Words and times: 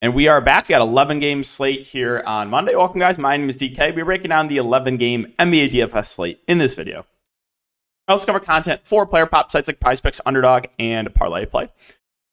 And 0.00 0.14
we 0.14 0.28
are 0.28 0.40
back. 0.40 0.68
We 0.68 0.74
got 0.74 0.80
11 0.80 1.18
game 1.18 1.42
slate 1.42 1.84
here 1.84 2.22
on 2.24 2.50
Monday. 2.50 2.76
Welcome, 2.76 3.00
guys. 3.00 3.18
My 3.18 3.36
name 3.36 3.48
is 3.48 3.56
DK. 3.56 3.96
We're 3.96 4.04
breaking 4.04 4.28
down 4.28 4.46
the 4.46 4.58
11 4.58 4.96
game 4.96 5.34
NBA 5.40 5.70
DFS 5.70 6.06
slate 6.06 6.38
in 6.46 6.58
this 6.58 6.76
video. 6.76 7.04
I 8.06 8.12
also 8.12 8.26
cover 8.26 8.38
content 8.38 8.82
for 8.84 9.06
player 9.06 9.26
prop 9.26 9.50
sites 9.50 9.66
like 9.66 9.80
PrizePicks, 9.80 10.20
Underdog, 10.24 10.66
and 10.78 11.12
Parlay 11.16 11.46
Play. 11.46 11.66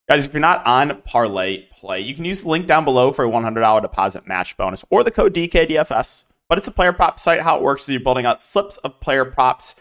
Guys, 0.08 0.24
if 0.24 0.32
you're 0.32 0.40
not 0.40 0.64
on 0.64 1.02
Parlay 1.02 1.66
Play, 1.72 1.98
you 1.98 2.14
can 2.14 2.24
use 2.24 2.42
the 2.42 2.50
link 2.50 2.68
down 2.68 2.84
below 2.84 3.10
for 3.10 3.24
a 3.24 3.28
$100 3.28 3.82
deposit 3.82 4.28
match 4.28 4.56
bonus 4.56 4.84
or 4.88 5.02
the 5.02 5.10
code 5.10 5.34
DKDFS. 5.34 6.22
But 6.48 6.58
it's 6.58 6.68
a 6.68 6.72
player 6.72 6.92
prop 6.92 7.18
site. 7.18 7.42
How 7.42 7.56
it 7.56 7.62
works 7.62 7.82
is 7.82 7.88
you're 7.88 8.00
building 8.00 8.26
out 8.26 8.44
slips 8.44 8.76
of 8.76 9.00
player 9.00 9.24
props 9.24 9.74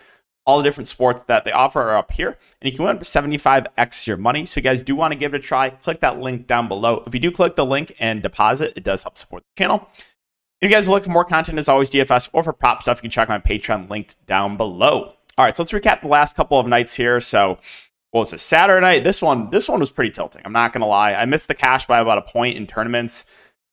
all 0.45 0.57
the 0.59 0.63
different 0.63 0.87
sports 0.87 1.23
that 1.23 1.43
they 1.43 1.51
offer 1.51 1.81
are 1.81 1.97
up 1.97 2.11
here, 2.11 2.37
and 2.61 2.71
you 2.71 2.75
can 2.75 2.85
win 2.85 2.95
up 2.95 3.01
to 3.01 3.05
75x 3.05 4.07
your 4.07 4.17
money. 4.17 4.45
So, 4.45 4.59
you 4.59 4.63
guys 4.63 4.81
do 4.81 4.95
want 4.95 5.11
to 5.11 5.17
give 5.17 5.33
it 5.33 5.37
a 5.37 5.41
try, 5.41 5.69
click 5.71 6.01
that 6.01 6.19
link 6.19 6.47
down 6.47 6.67
below. 6.67 7.03
If 7.07 7.13
you 7.13 7.19
do 7.19 7.31
click 7.31 7.55
the 7.55 7.65
link 7.65 7.95
and 7.99 8.21
deposit, 8.21 8.73
it 8.75 8.83
does 8.83 9.03
help 9.03 9.17
support 9.17 9.43
the 9.43 9.63
channel. 9.63 9.89
If 10.61 10.69
you 10.69 10.75
guys 10.75 10.87
look 10.87 11.03
for 11.03 11.09
more 11.09 11.25
content, 11.25 11.57
as 11.57 11.67
always, 11.67 11.89
DFS 11.89 12.29
or 12.31 12.43
for 12.43 12.53
prop 12.53 12.81
stuff, 12.81 12.99
you 12.99 13.01
can 13.01 13.11
check 13.11 13.27
my 13.27 13.39
Patreon 13.39 13.89
linked 13.89 14.23
down 14.25 14.55
below. 14.57 15.15
All 15.37 15.45
right, 15.45 15.53
so 15.53 15.63
let's 15.63 15.73
recap 15.73 16.01
the 16.01 16.07
last 16.07 16.35
couple 16.35 16.59
of 16.59 16.67
nights 16.67 16.93
here. 16.93 17.19
So, 17.19 17.57
what 18.11 18.21
was 18.21 18.33
it? 18.33 18.39
Saturday 18.39 18.79
night. 18.79 19.03
This 19.03 19.21
one, 19.21 19.49
this 19.49 19.67
one 19.67 19.81
was 19.81 19.91
pretty 19.91 20.11
tilting. 20.11 20.41
I'm 20.45 20.53
not 20.53 20.71
gonna 20.71 20.87
lie. 20.87 21.13
I 21.13 21.25
missed 21.25 21.49
the 21.49 21.53
cash 21.53 21.85
by 21.85 21.99
about 21.99 22.17
a 22.17 22.21
point 22.21 22.55
in 22.55 22.67
tournaments. 22.67 23.25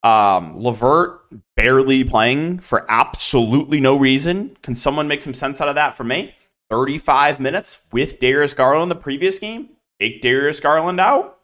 Um, 0.03 0.59
LeVert 0.59 1.21
barely 1.57 2.03
playing 2.03 2.59
for 2.59 2.85
absolutely 2.89 3.79
no 3.79 3.97
reason. 3.97 4.57
Can 4.63 4.75
someone 4.75 5.07
make 5.07 5.21
some 5.21 5.35
sense 5.35 5.61
out 5.61 5.69
of 5.69 5.77
that 5.77 5.95
for 5.95 6.03
me? 6.03 6.35
35 6.73 7.39
minutes 7.39 7.83
with 7.93 8.19
Darius 8.19 8.55
Garland 8.55 8.91
the 8.91 8.97
previous 8.97 9.39
game. 9.39 9.69
Take 10.01 10.23
Darius 10.23 10.59
Garland 10.59 11.01
out. 11.01 11.39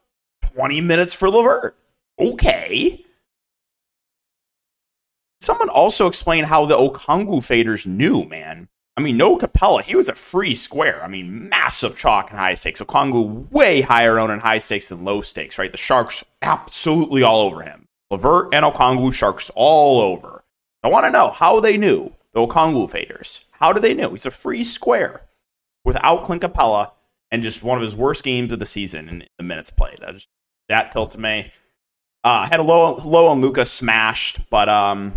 20 0.54 0.80
minutes 0.80 1.12
for 1.12 1.28
LeVert. 1.28 1.76
Okay. 2.18 3.04
Someone 5.42 5.68
also 5.68 6.06
explain 6.06 6.44
how 6.44 6.64
the 6.64 6.78
Okongwu 6.78 7.40
faders 7.40 7.86
knew, 7.86 8.24
man. 8.24 8.68
I 8.96 9.02
mean, 9.02 9.18
no 9.18 9.36
Capela. 9.36 9.82
He 9.82 9.96
was 9.96 10.08
a 10.08 10.14
free 10.14 10.54
square. 10.54 11.04
I 11.04 11.08
mean, 11.08 11.50
massive 11.50 11.94
chalk 11.94 12.30
and 12.30 12.38
high 12.38 12.54
stakes. 12.54 12.80
Okongwu 12.80 13.52
way 13.52 13.82
higher 13.82 14.18
owned 14.18 14.32
in 14.32 14.38
high 14.38 14.56
stakes 14.56 14.88
than 14.88 15.04
low 15.04 15.20
stakes, 15.20 15.58
right? 15.58 15.70
The 15.70 15.76
Sharks 15.76 16.24
absolutely 16.40 17.22
all 17.22 17.42
over 17.42 17.60
him. 17.60 17.86
LeVert 18.10 18.54
and 18.54 18.64
Okongwu 18.64 19.12
Sharks 19.12 19.50
all 19.54 20.00
over. 20.00 20.42
I 20.82 20.88
want 20.88 21.04
to 21.04 21.10
know 21.10 21.28
how 21.28 21.60
they 21.60 21.76
knew 21.76 22.14
the 22.32 22.40
Okongwu 22.40 22.90
faders. 22.90 23.44
How 23.58 23.72
did 23.72 23.82
they 23.82 23.94
know? 23.94 24.10
He's 24.10 24.26
a 24.26 24.30
free 24.30 24.64
square 24.64 25.22
without 25.84 26.22
Clint 26.22 26.42
Capela 26.42 26.92
and 27.30 27.42
just 27.42 27.62
one 27.62 27.76
of 27.76 27.82
his 27.82 27.96
worst 27.96 28.24
games 28.24 28.52
of 28.52 28.58
the 28.58 28.66
season 28.66 29.08
in 29.08 29.24
the 29.36 29.44
minutes 29.44 29.70
played. 29.70 29.98
That, 30.00 30.24
that 30.68 30.92
tilted 30.92 31.20
me. 31.20 31.50
Uh, 32.24 32.46
had 32.46 32.60
a 32.60 32.62
low 32.62 32.96
low 32.96 33.28
on 33.28 33.40
Lucas 33.40 33.70
smashed, 33.70 34.50
but 34.50 34.68
um, 34.68 35.12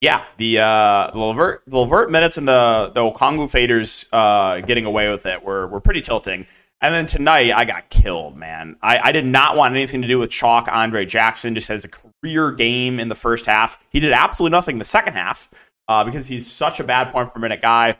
yeah, 0.00 0.24
the 0.36 0.60
uh, 0.60 1.10
the 1.12 1.18
Levert, 1.18 1.62
the 1.66 1.78
Levert 1.78 2.10
minutes 2.10 2.36
and 2.36 2.46
the 2.46 2.90
the 2.94 3.00
Okongwu 3.00 3.50
faders 3.50 4.06
uh, 4.12 4.60
getting 4.60 4.84
away 4.84 5.10
with 5.10 5.26
it 5.26 5.42
were 5.42 5.66
were 5.66 5.80
pretty 5.80 6.02
tilting. 6.02 6.46
And 6.82 6.94
then 6.94 7.06
tonight, 7.06 7.52
I 7.52 7.64
got 7.64 7.88
killed, 7.88 8.36
man. 8.36 8.76
I, 8.82 8.98
I 8.98 9.12
did 9.12 9.24
not 9.24 9.56
want 9.56 9.74
anything 9.74 10.02
to 10.02 10.08
do 10.08 10.18
with 10.18 10.28
chalk. 10.28 10.68
Andre 10.70 11.06
Jackson 11.06 11.54
just 11.54 11.68
has 11.68 11.86
a 11.86 11.88
career 11.88 12.52
game 12.52 13.00
in 13.00 13.08
the 13.08 13.14
first 13.14 13.46
half. 13.46 13.82
He 13.88 13.98
did 13.98 14.12
absolutely 14.12 14.54
nothing 14.54 14.74
in 14.74 14.78
the 14.78 14.84
second 14.84 15.14
half 15.14 15.50
uh, 15.88 16.04
because 16.04 16.26
he's 16.26 16.50
such 16.50 16.80
a 16.80 16.84
bad 16.84 17.10
point 17.10 17.32
per 17.32 17.40
minute 17.40 17.60
guy. 17.60 17.96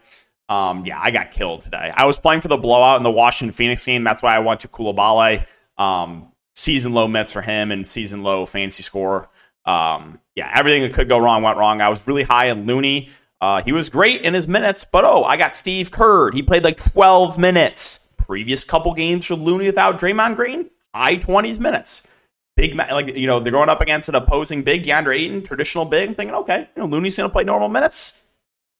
Um, 0.48 0.84
yeah, 0.86 1.00
I 1.00 1.10
got 1.10 1.32
killed 1.32 1.62
today. 1.62 1.92
I 1.94 2.04
was 2.04 2.18
playing 2.18 2.40
for 2.40 2.48
the 2.48 2.56
blowout 2.56 2.98
in 2.98 3.02
the 3.02 3.10
Washington 3.10 3.52
Phoenix 3.52 3.84
game. 3.84 4.04
That's 4.04 4.22
why 4.22 4.36
I 4.36 4.38
went 4.38 4.60
to 4.60 4.68
Coulibaly. 4.68 5.44
Um, 5.76 6.32
season 6.54 6.92
low 6.92 7.08
Mets 7.08 7.32
for 7.32 7.42
him 7.42 7.72
and 7.72 7.86
season 7.86 8.22
low 8.22 8.46
fancy 8.46 8.82
score. 8.82 9.28
Um, 9.64 10.20
yeah, 10.36 10.50
everything 10.54 10.82
that 10.82 10.94
could 10.94 11.08
go 11.08 11.18
wrong 11.18 11.42
went 11.42 11.58
wrong. 11.58 11.80
I 11.80 11.88
was 11.88 12.06
really 12.06 12.22
high 12.22 12.46
in 12.46 12.66
Looney. 12.66 13.10
Uh, 13.40 13.62
he 13.62 13.72
was 13.72 13.90
great 13.90 14.22
in 14.22 14.32
his 14.34 14.48
minutes, 14.48 14.86
but 14.90 15.04
oh, 15.04 15.24
I 15.24 15.36
got 15.36 15.54
Steve 15.54 15.90
Kerr. 15.90 16.30
He 16.30 16.42
played 16.42 16.64
like 16.64 16.76
12 16.76 17.38
minutes. 17.38 18.00
Previous 18.16 18.64
couple 18.64 18.92
games 18.94 19.26
for 19.26 19.34
Looney 19.34 19.66
without 19.66 20.00
Draymond 20.00 20.36
Green, 20.36 20.70
high 20.94 21.16
20s 21.16 21.60
minutes 21.60 22.06
big, 22.56 22.74
like, 22.74 23.14
you 23.16 23.26
know, 23.26 23.38
they're 23.38 23.52
going 23.52 23.68
up 23.68 23.80
against 23.80 24.08
an 24.08 24.14
opposing 24.14 24.62
big, 24.62 24.82
DeAndre 24.82 25.16
Ayton, 25.16 25.42
traditional 25.42 25.84
big. 25.84 26.08
I'm 26.08 26.14
thinking, 26.14 26.34
okay, 26.36 26.68
you 26.74 26.82
know, 26.82 26.88
Looney's 26.88 27.16
going 27.16 27.28
to 27.28 27.32
play 27.32 27.44
normal 27.44 27.68
minutes. 27.68 28.24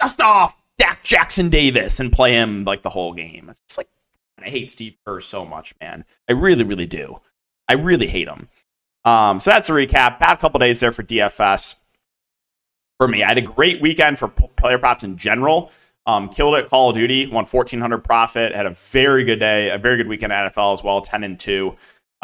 Dust 0.01 0.21
off 0.21 0.57
Dak 0.79 1.03
Jackson 1.03 1.49
Davis 1.49 2.01
and 2.01 2.13
play 2.13 2.33
him 2.33 2.65
like 2.65 2.83
the 2.83 2.91
whole 2.91 3.13
game. 3.13 3.49
It's 3.49 3.61
just 3.69 3.79
like, 3.79 3.89
I 4.39 4.49
hate 4.49 4.71
Steve 4.71 4.97
Kerr 5.05 5.21
so 5.21 5.45
much, 5.45 5.75
man. 5.81 6.05
I 6.29 6.33
really, 6.33 6.65
really 6.65 6.87
do. 6.87 7.21
I 7.69 7.75
really 7.75 8.07
hate 8.07 8.29
him. 8.29 8.49
Um, 9.05 9.41
so 9.41 9.51
that's 9.51 9.71
a 9.71 9.73
recap. 9.73 10.19
Bad 10.19 10.39
couple 10.41 10.59
days 10.59 10.81
there 10.81 10.93
for 10.93 11.03
DFS. 11.03 11.77
For 12.99 13.09
me, 13.09 13.23
I 13.23 13.29
had 13.29 13.39
a 13.39 13.43
great 13.43 13.81
weekend 13.81 14.19
for 14.19 14.29
player 14.29 14.79
props 14.79 15.05
in 15.05 15.17
general. 15.17 15.71
Um, 16.07 16.29
killed 16.29 16.55
it 16.55 16.69
Call 16.69 16.91
of 16.91 16.95
Duty, 16.95 17.27
won 17.27 17.45
1400 17.45 17.99
profit, 17.99 18.55
had 18.55 18.67
a 18.67 18.71
very 18.71 19.25
good 19.25 19.41
day, 19.41 19.71
a 19.71 19.79
very 19.79 19.97
good 19.97 20.07
weekend 20.07 20.33
at 20.33 20.53
NFL 20.53 20.73
as 20.73 20.85
well, 20.85 21.01
10 21.01 21.25
and 21.25 21.39
2. 21.39 21.75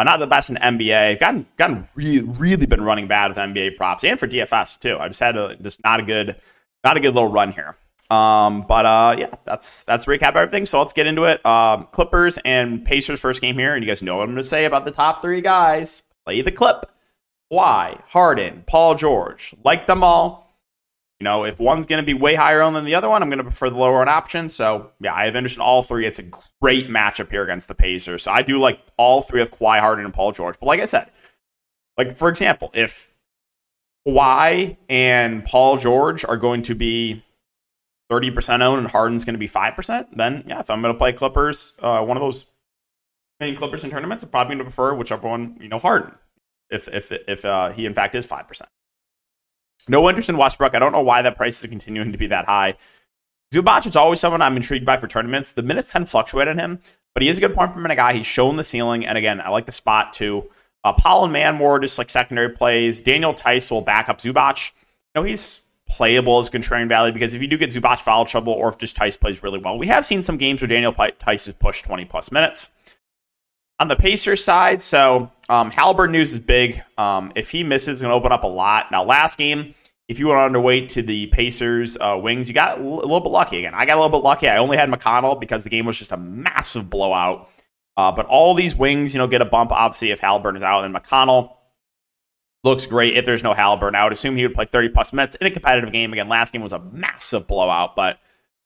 Uh, 0.02 0.04
not 0.04 0.18
the 0.18 0.26
best 0.26 0.50
in 0.50 0.56
NBA. 0.56 1.20
Gotten 1.20 1.46
gotten 1.56 1.86
really 1.94 2.22
really 2.22 2.66
been 2.66 2.82
running 2.82 3.06
bad 3.06 3.28
with 3.28 3.38
NBA 3.38 3.76
props 3.76 4.02
and 4.02 4.18
for 4.18 4.26
DFS 4.26 4.80
too. 4.80 4.98
I 4.98 5.06
just 5.06 5.20
had 5.20 5.36
a, 5.36 5.54
just 5.56 5.82
not 5.84 6.00
a 6.00 6.02
good 6.02 6.36
not 6.82 6.96
a 6.96 7.00
good 7.00 7.14
little 7.14 7.30
run 7.30 7.52
here. 7.52 7.76
Um, 8.10 8.62
but 8.62 8.84
uh, 8.84 9.14
yeah, 9.16 9.30
that's 9.44 9.84
that's 9.84 10.06
recap 10.06 10.34
everything. 10.34 10.66
So 10.66 10.80
let's 10.80 10.92
get 10.92 11.06
into 11.06 11.24
it. 11.24 11.44
Um, 11.46 11.86
Clippers 11.92 12.36
and 12.44 12.84
Pacers 12.84 13.20
first 13.20 13.40
game 13.40 13.54
here, 13.54 13.74
and 13.74 13.84
you 13.84 13.88
guys 13.88 14.02
know 14.02 14.16
what 14.16 14.24
I'm 14.24 14.30
going 14.30 14.42
to 14.42 14.42
say 14.42 14.64
about 14.64 14.84
the 14.84 14.90
top 14.90 15.22
three 15.22 15.40
guys. 15.40 16.02
Play 16.24 16.42
the 16.42 16.50
clip. 16.50 16.90
Why 17.48 18.00
Harden, 18.08 18.64
Paul 18.66 18.96
George, 18.96 19.54
like 19.62 19.86
them 19.86 20.02
all. 20.02 20.51
You 21.22 21.24
know, 21.24 21.44
if 21.44 21.60
one's 21.60 21.86
going 21.86 22.02
to 22.02 22.04
be 22.04 22.14
way 22.14 22.34
higher 22.34 22.60
on 22.62 22.74
than 22.74 22.84
the 22.84 22.96
other 22.96 23.08
one, 23.08 23.22
I'm 23.22 23.28
going 23.28 23.38
to 23.38 23.44
prefer 23.44 23.70
the 23.70 23.76
lower 23.76 24.00
on 24.00 24.08
option. 24.08 24.48
So, 24.48 24.90
yeah, 24.98 25.14
I 25.14 25.26
have 25.26 25.36
interest 25.36 25.54
in 25.56 25.62
all 25.62 25.80
three. 25.80 26.04
It's 26.04 26.18
a 26.18 26.24
great 26.60 26.88
matchup 26.88 27.30
here 27.30 27.44
against 27.44 27.68
the 27.68 27.76
Pacers. 27.76 28.24
So, 28.24 28.32
I 28.32 28.42
do 28.42 28.58
like 28.58 28.80
all 28.96 29.22
three 29.22 29.40
of 29.40 29.52
Kawhi, 29.52 29.78
Harden, 29.78 30.04
and 30.04 30.12
Paul 30.12 30.32
George. 30.32 30.56
But 30.58 30.66
like 30.66 30.80
I 30.80 30.84
said, 30.84 31.12
like 31.96 32.16
for 32.16 32.28
example, 32.28 32.72
if 32.74 33.08
Kawhi 34.04 34.78
and 34.88 35.44
Paul 35.44 35.76
George 35.76 36.24
are 36.24 36.36
going 36.36 36.62
to 36.62 36.74
be 36.74 37.24
30% 38.10 38.60
owned 38.60 38.80
and 38.80 38.88
Harden's 38.88 39.24
going 39.24 39.34
to 39.34 39.38
be 39.38 39.46
5%, 39.46 40.16
then 40.16 40.42
yeah, 40.48 40.58
if 40.58 40.70
I'm 40.70 40.82
going 40.82 40.92
to 40.92 40.98
play 40.98 41.12
Clippers, 41.12 41.74
uh, 41.78 42.02
one 42.02 42.16
of 42.16 42.20
those 42.20 42.46
main 43.38 43.54
Clippers 43.54 43.84
in 43.84 43.90
tournaments, 43.90 44.24
I'm 44.24 44.30
probably 44.30 44.56
going 44.56 44.58
to 44.58 44.64
prefer 44.64 44.92
whichever 44.92 45.28
one, 45.28 45.56
you 45.60 45.68
know, 45.68 45.78
Harden, 45.78 46.16
if 46.68 46.88
if 46.88 47.12
if 47.12 47.44
uh, 47.44 47.68
he 47.68 47.86
in 47.86 47.94
fact 47.94 48.16
is 48.16 48.26
5%. 48.26 48.62
No 49.88 50.08
interest 50.08 50.28
in 50.28 50.36
Westbrook. 50.36 50.74
I 50.74 50.78
don't 50.78 50.92
know 50.92 51.02
why 51.02 51.22
that 51.22 51.36
price 51.36 51.62
is 51.62 51.68
continuing 51.68 52.12
to 52.12 52.18
be 52.18 52.28
that 52.28 52.46
high. 52.46 52.74
Zubac 53.52 53.86
is 53.86 53.96
always 53.96 54.20
someone 54.20 54.40
I'm 54.40 54.56
intrigued 54.56 54.86
by 54.86 54.96
for 54.96 55.06
tournaments. 55.06 55.52
The 55.52 55.62
minutes 55.62 55.92
to 55.92 56.06
fluctuate 56.06 56.48
on 56.48 56.58
him, 56.58 56.78
but 57.14 57.22
he 57.22 57.28
is 57.28 57.38
a 57.38 57.40
good 57.40 57.54
point 57.54 57.74
per 57.74 57.80
minute 57.80 57.96
guy. 57.96 58.14
He's 58.14 58.26
shown 58.26 58.56
the 58.56 58.62
ceiling, 58.62 59.04
and 59.04 59.18
again, 59.18 59.40
I 59.40 59.50
like 59.50 59.66
the 59.66 59.72
spot 59.72 60.12
too. 60.12 60.48
Uh, 60.84 60.92
Powell 60.92 61.24
and 61.24 61.32
Mann 61.32 61.56
more 61.56 61.78
just 61.78 61.98
like 61.98 62.10
secondary 62.10 62.48
plays. 62.48 63.00
Daniel 63.00 63.34
Theis 63.34 63.70
will 63.70 63.82
back 63.82 64.08
up 64.08 64.18
Zubac. 64.18 64.72
You 65.14 65.20
know, 65.20 65.22
he's 65.22 65.66
playable 65.88 66.38
as 66.38 66.48
contrarian 66.48 66.88
value 66.88 67.12
because 67.12 67.34
if 67.34 67.42
you 67.42 67.48
do 67.48 67.58
get 67.58 67.70
Zubac 67.70 68.00
foul 68.00 68.24
trouble 68.24 68.54
or 68.54 68.68
if 68.68 68.78
just 68.78 68.96
Theis 68.96 69.16
plays 69.16 69.42
really 69.42 69.58
well, 69.58 69.78
we 69.78 69.86
have 69.88 70.04
seen 70.04 70.22
some 70.22 70.38
games 70.38 70.60
where 70.60 70.68
Daniel 70.68 70.92
Theis 70.92 71.46
has 71.46 71.54
pushed 71.54 71.84
20 71.84 72.06
plus 72.06 72.32
minutes. 72.32 72.70
On 73.78 73.88
the 73.88 73.96
Pacers 73.96 74.44
side, 74.44 74.80
so 74.80 75.32
um, 75.48 75.70
Halliburton 75.70 76.12
news 76.12 76.32
is 76.32 76.38
big. 76.38 76.80
Um, 76.96 77.32
if 77.34 77.50
he 77.50 77.64
misses, 77.64 78.00
going 78.00 78.10
to 78.10 78.14
open 78.14 78.30
up 78.30 78.44
a 78.44 78.48
lot. 78.48 78.90
Now, 78.92 79.02
last 79.02 79.38
game, 79.38 79.74
if 80.08 80.18
you 80.18 80.28
went 80.28 80.38
underweight 80.38 80.88
to 80.90 81.02
the 81.02 81.26
Pacers 81.28 81.96
uh, 81.98 82.18
wings, 82.22 82.48
you 82.48 82.54
got 82.54 82.78
a 82.78 82.82
little 82.82 83.20
bit 83.20 83.30
lucky 83.30 83.58
again. 83.58 83.74
I 83.74 83.86
got 83.86 83.94
a 83.94 84.00
little 84.00 84.18
bit 84.20 84.24
lucky. 84.24 84.48
I 84.48 84.58
only 84.58 84.76
had 84.76 84.90
McConnell 84.90 85.40
because 85.40 85.64
the 85.64 85.70
game 85.70 85.86
was 85.86 85.98
just 85.98 86.12
a 86.12 86.16
massive 86.16 86.90
blowout. 86.90 87.48
Uh, 87.96 88.12
but 88.12 88.26
all 88.26 88.54
these 88.54 88.76
wings, 88.76 89.12
you 89.12 89.18
know, 89.18 89.26
get 89.26 89.42
a 89.42 89.46
bump. 89.46 89.72
Obviously, 89.72 90.10
if 90.10 90.20
Halliburton 90.20 90.56
is 90.56 90.62
out, 90.62 90.82
then 90.82 90.92
McConnell 90.92 91.56
looks 92.64 92.86
great. 92.86 93.16
If 93.16 93.24
there's 93.24 93.42
no 93.42 93.52
Halliburton, 93.52 93.94
I 93.94 94.04
would 94.04 94.12
assume 94.12 94.36
he 94.36 94.42
would 94.46 94.54
play 94.54 94.64
30 94.64 94.90
plus 94.90 95.12
minutes 95.12 95.34
in 95.36 95.46
a 95.46 95.50
competitive 95.50 95.92
game. 95.92 96.12
Again, 96.12 96.28
last 96.28 96.52
game 96.52 96.62
was 96.62 96.72
a 96.72 96.78
massive 96.78 97.46
blowout, 97.46 97.96
but 97.96 98.18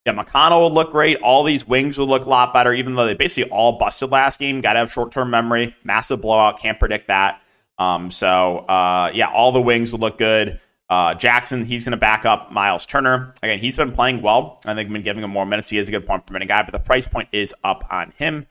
yeah, 0.07 0.13
McConnell 0.13 0.63
would 0.63 0.73
look 0.73 0.93
great. 0.93 1.17
All 1.19 1.43
these 1.43 1.67
wings 1.67 1.99
would 1.99 2.09
look 2.09 2.27
a 2.27 2.29
lot 2.29 2.55
better, 2.55 2.73
even 2.73 2.95
though 2.95 3.07
they 3.07 3.15
basically 3.15 3.51
all 3.51 3.73
busted 3.73 4.11
last 4.11 4.39
game. 4.39 4.61
Got 4.61 4.75
to 4.75 4.79
have 4.79 4.93
short 4.93 5.11
term 5.11 5.31
memory. 5.31 5.75
Massive 5.83 6.21
blowout. 6.21 6.61
Can't 6.61 6.79
predict 6.79 7.09
that. 7.09 7.43
Um, 7.79 8.11
so, 8.11 8.59
uh, 8.59 9.11
yeah, 9.13 9.29
all 9.29 9.51
the 9.51 9.61
wings 9.61 9.91
would 9.91 10.01
look 10.01 10.17
good. 10.17 10.61
Uh, 10.89 11.15
Jackson, 11.15 11.65
he's 11.65 11.85
going 11.85 11.91
to 11.91 11.97
back 11.97 12.25
up 12.25 12.53
Myles 12.53 12.87
Turner. 12.87 13.35
Again, 13.43 13.59
he's 13.59 13.77
been 13.77 13.91
playing 13.91 14.23
well. 14.23 14.61
I 14.65 14.75
think 14.75 14.87
I've 14.87 14.93
been 14.93 15.03
giving 15.03 15.25
him 15.25 15.31
more 15.31 15.45
minutes. 15.45 15.69
He 15.69 15.79
is 15.79 15.89
a 15.89 15.91
good 15.91 16.07
point 16.07 16.25
per 16.25 16.33
minute 16.33 16.47
guy, 16.47 16.63
but 16.63 16.71
the 16.71 16.79
price 16.79 17.09
point 17.09 17.29
is 17.33 17.53
up 17.65 17.85
on 17.91 18.13
him. 18.13 18.47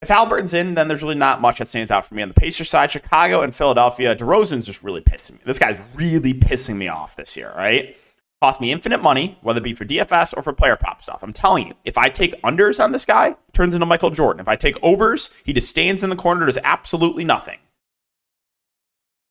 If 0.00 0.08
Halliburton's 0.08 0.54
in, 0.54 0.74
then 0.74 0.88
there's 0.88 1.02
really 1.02 1.16
not 1.16 1.42
much 1.42 1.58
that 1.58 1.68
stands 1.68 1.90
out 1.90 2.06
for 2.06 2.14
me 2.14 2.22
on 2.22 2.28
the 2.28 2.34
Pacers 2.34 2.70
side. 2.70 2.90
Chicago 2.90 3.42
and 3.42 3.54
Philadelphia, 3.54 4.16
DeRozan's 4.16 4.64
just 4.64 4.82
really 4.82 5.02
pissing 5.02 5.32
me. 5.32 5.40
This 5.44 5.58
guy's 5.58 5.78
really 5.94 6.32
pissing 6.32 6.76
me 6.76 6.88
off 6.88 7.16
this 7.16 7.36
year, 7.36 7.52
right? 7.56 7.96
Cost 8.40 8.60
me 8.60 8.70
infinite 8.72 9.02
money, 9.02 9.38
whether 9.42 9.58
it 9.58 9.64
be 9.64 9.74
for 9.74 9.84
DFS 9.84 10.34
or 10.36 10.42
for 10.42 10.52
player 10.52 10.76
prop 10.76 11.02
stuff. 11.02 11.22
I'm 11.22 11.32
telling 11.32 11.68
you, 11.68 11.74
if 11.84 11.98
I 11.98 12.08
take 12.08 12.40
unders 12.42 12.82
on 12.82 12.92
this 12.92 13.06
guy, 13.06 13.36
turns 13.52 13.74
into 13.74 13.86
Michael 13.86 14.10
Jordan. 14.10 14.40
If 14.40 14.48
I 14.48 14.56
take 14.56 14.76
overs, 14.82 15.30
he 15.44 15.52
just 15.52 15.68
stands 15.68 16.04
in 16.04 16.10
the 16.10 16.16
corner, 16.16 16.46
does 16.46 16.58
absolutely 16.64 17.24
nothing. 17.24 17.58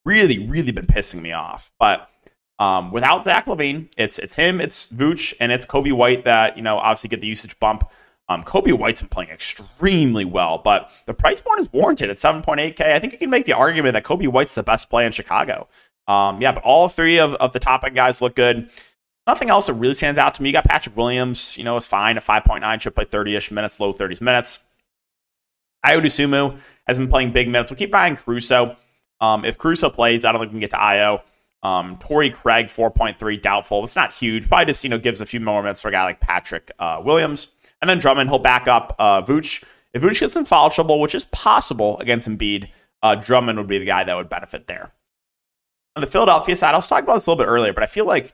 really, 0.06 0.40
really 0.48 0.72
been 0.72 0.88
pissing 0.88 1.22
me 1.22 1.34
off. 1.34 1.72
But 1.80 2.10
um, 2.60 2.92
without 2.92 3.24
Zach 3.24 3.46
LaVine, 3.46 3.90
it's 3.98 4.20
it's 4.20 4.36
him, 4.36 4.62
it's 4.62 4.88
Vooch, 4.90 5.34
and 5.40 5.52
it's 5.52 5.66
Coby 5.66 5.94
White 5.94 6.26
that 6.26 6.58
you 6.58 6.64
know 6.64 6.78
obviously 6.80 7.10
get 7.10 7.22
the 7.22 7.28
usage 7.28 7.60
bump. 7.60 7.90
Um, 8.30 8.44
Coby 8.44 8.74
White's 8.78 9.02
been 9.02 9.10
playing 9.10 9.30
extremely 9.32 10.26
well, 10.26 10.58
but 10.60 10.92
the 11.06 11.14
price 11.14 11.42
point 11.42 11.62
is 11.62 11.72
warranted 11.74 12.10
at 12.10 12.18
7.8K. 12.18 12.82
I 12.82 13.00
think 13.00 13.14
you 13.14 13.20
can 13.20 13.30
make 13.30 13.46
the 13.46 13.54
argument 13.54 13.94
that 13.94 14.04
Coby 14.04 14.28
White's 14.28 14.56
the 14.56 14.64
best 14.64 14.90
play 14.90 15.06
in 15.06 15.14
Chicago. 15.14 15.68
Um, 16.08 16.42
yeah, 16.42 16.52
but 16.54 16.64
all 16.64 16.90
three 16.90 17.20
of, 17.20 17.36
of 17.36 17.54
the 17.54 17.60
top 17.60 17.84
end 17.86 17.96
guys 17.96 18.22
look 18.22 18.36
good. 18.36 18.70
Nothing 19.28 19.50
else 19.50 19.68
that 19.68 19.74
really 19.74 19.94
stands 19.94 20.18
out 20.18 20.34
to 20.36 20.42
me. 20.42 20.50
You 20.50 20.54
got 20.54 20.64
Patrick 20.64 20.96
Williams, 20.96 21.58
you 21.58 21.66
know, 21.66 21.76
is 21.76 21.86
fine 21.86 22.16
at 22.16 22.24
5.9, 22.24 22.82
should 22.82 22.96
play 22.96 23.04
30 23.04 23.36
ish 23.36 23.52
minutes, 23.52 23.80
low 23.80 23.92
30s 23.92 24.22
minutes. 24.22 24.64
Ayo 25.86 26.02
Dosunmu 26.02 26.58
has 26.88 26.98
been 26.98 27.10
playing 27.10 27.34
big 27.34 27.50
minutes. 27.50 27.70
We'll 27.70 27.78
keep 27.78 27.92
buying 27.92 28.16
Caruso. 28.16 28.78
Um, 29.20 29.44
if 29.44 29.58
Caruso 29.58 29.90
plays, 29.90 30.24
I 30.24 30.32
don't 30.32 30.40
think 30.40 30.52
we 30.52 30.56
can 30.56 30.62
get 30.62 30.72
to 30.72 30.78
Ayo. 30.78 31.22
Um, 31.62 31.98
Craig, 31.98 32.34
4.3, 32.34 33.42
doubtful. 33.42 33.84
It's 33.84 33.96
not 33.96 34.14
huge. 34.14 34.48
Probably 34.48 34.66
just, 34.66 34.84
you 34.84 34.90
know, 34.90 34.98
gives 34.98 35.20
a 35.20 35.26
few 35.26 35.42
more 35.42 35.62
minutes 35.62 35.82
for 35.82 35.90
a 35.90 35.92
guy 35.92 36.04
like 36.04 36.22
Patrick 36.22 36.72
uh, 36.80 37.02
Williams. 37.04 37.52
And 37.82 37.90
then 37.90 38.00
Drummond, 38.00 38.30
he'll 38.30 38.40
back 38.40 38.68
up 38.68 38.96
uh, 38.98 39.22
Vooch. 39.22 39.64
If 39.94 40.02
Vooch 40.02 40.20
gets 40.20 40.36
in 40.36 40.46
foul 40.46 40.70
trouble, 40.70 41.02
which 41.02 41.16
is 41.16 41.26
possible 41.26 41.98
against 42.00 42.30
Embiid, 42.30 42.70
uh, 43.04 43.16
Drummond 43.16 43.58
would 43.58 43.68
be 43.68 43.80
the 43.80 43.86
guy 43.86 44.04
that 44.04 44.16
would 44.16 44.30
benefit 44.30 44.68
there. 44.68 44.92
On 45.96 46.02
the 46.02 46.08
Philadelphia 46.08 46.56
side, 46.56 46.74
I 46.74 46.78
was 46.78 46.88
talking 46.88 47.04
about 47.04 47.16
this 47.16 47.28
a 47.28 47.32
little 47.32 47.44
bit 47.44 47.50
earlier, 47.50 47.74
but 47.74 47.84
I 47.84 47.88
feel 47.88 48.06
like 48.06 48.34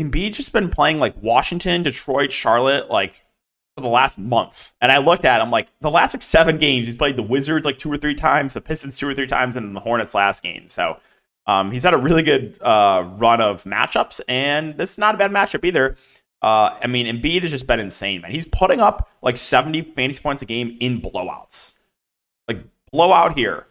Embiid 0.00 0.32
just 0.32 0.52
been 0.52 0.68
playing 0.68 0.98
like 0.98 1.14
Washington, 1.22 1.82
Detroit, 1.82 2.32
Charlotte, 2.32 2.90
like 2.90 3.24
for 3.76 3.82
the 3.82 3.88
last 3.88 4.18
month. 4.18 4.74
And 4.80 4.90
I 4.90 4.98
looked 4.98 5.24
at 5.24 5.40
him 5.40 5.50
like 5.50 5.68
the 5.80 5.90
last 5.90 6.14
like 6.14 6.22
seven 6.22 6.58
games, 6.58 6.86
he's 6.86 6.96
played 6.96 7.16
the 7.16 7.22
Wizards 7.22 7.66
like 7.66 7.78
two 7.78 7.92
or 7.92 7.96
three 7.96 8.14
times, 8.14 8.54
the 8.54 8.60
Pistons 8.60 8.98
two 8.98 9.08
or 9.08 9.14
three 9.14 9.26
times, 9.26 9.56
and 9.56 9.76
the 9.76 9.80
Hornets 9.80 10.14
last 10.14 10.42
game. 10.42 10.68
So 10.68 10.98
um, 11.46 11.70
he's 11.70 11.82
had 11.84 11.94
a 11.94 11.98
really 11.98 12.22
good 12.22 12.58
uh, 12.62 13.08
run 13.16 13.40
of 13.40 13.64
matchups, 13.64 14.20
and 14.28 14.76
this 14.76 14.92
is 14.92 14.98
not 14.98 15.14
a 15.14 15.18
bad 15.18 15.30
matchup 15.30 15.64
either. 15.64 15.94
Uh, 16.42 16.74
I 16.82 16.86
mean, 16.86 17.06
Embiid 17.06 17.42
has 17.42 17.50
just 17.50 17.66
been 17.66 17.80
insane, 17.80 18.22
man. 18.22 18.30
He's 18.30 18.46
putting 18.46 18.80
up 18.80 19.10
like 19.20 19.36
70 19.36 19.82
fantasy 19.82 20.22
points 20.22 20.40
a 20.42 20.46
game 20.46 20.78
in 20.80 21.00
blowouts. 21.00 21.74
Like 22.48 22.64
blowout 22.90 23.36
here, 23.36 23.66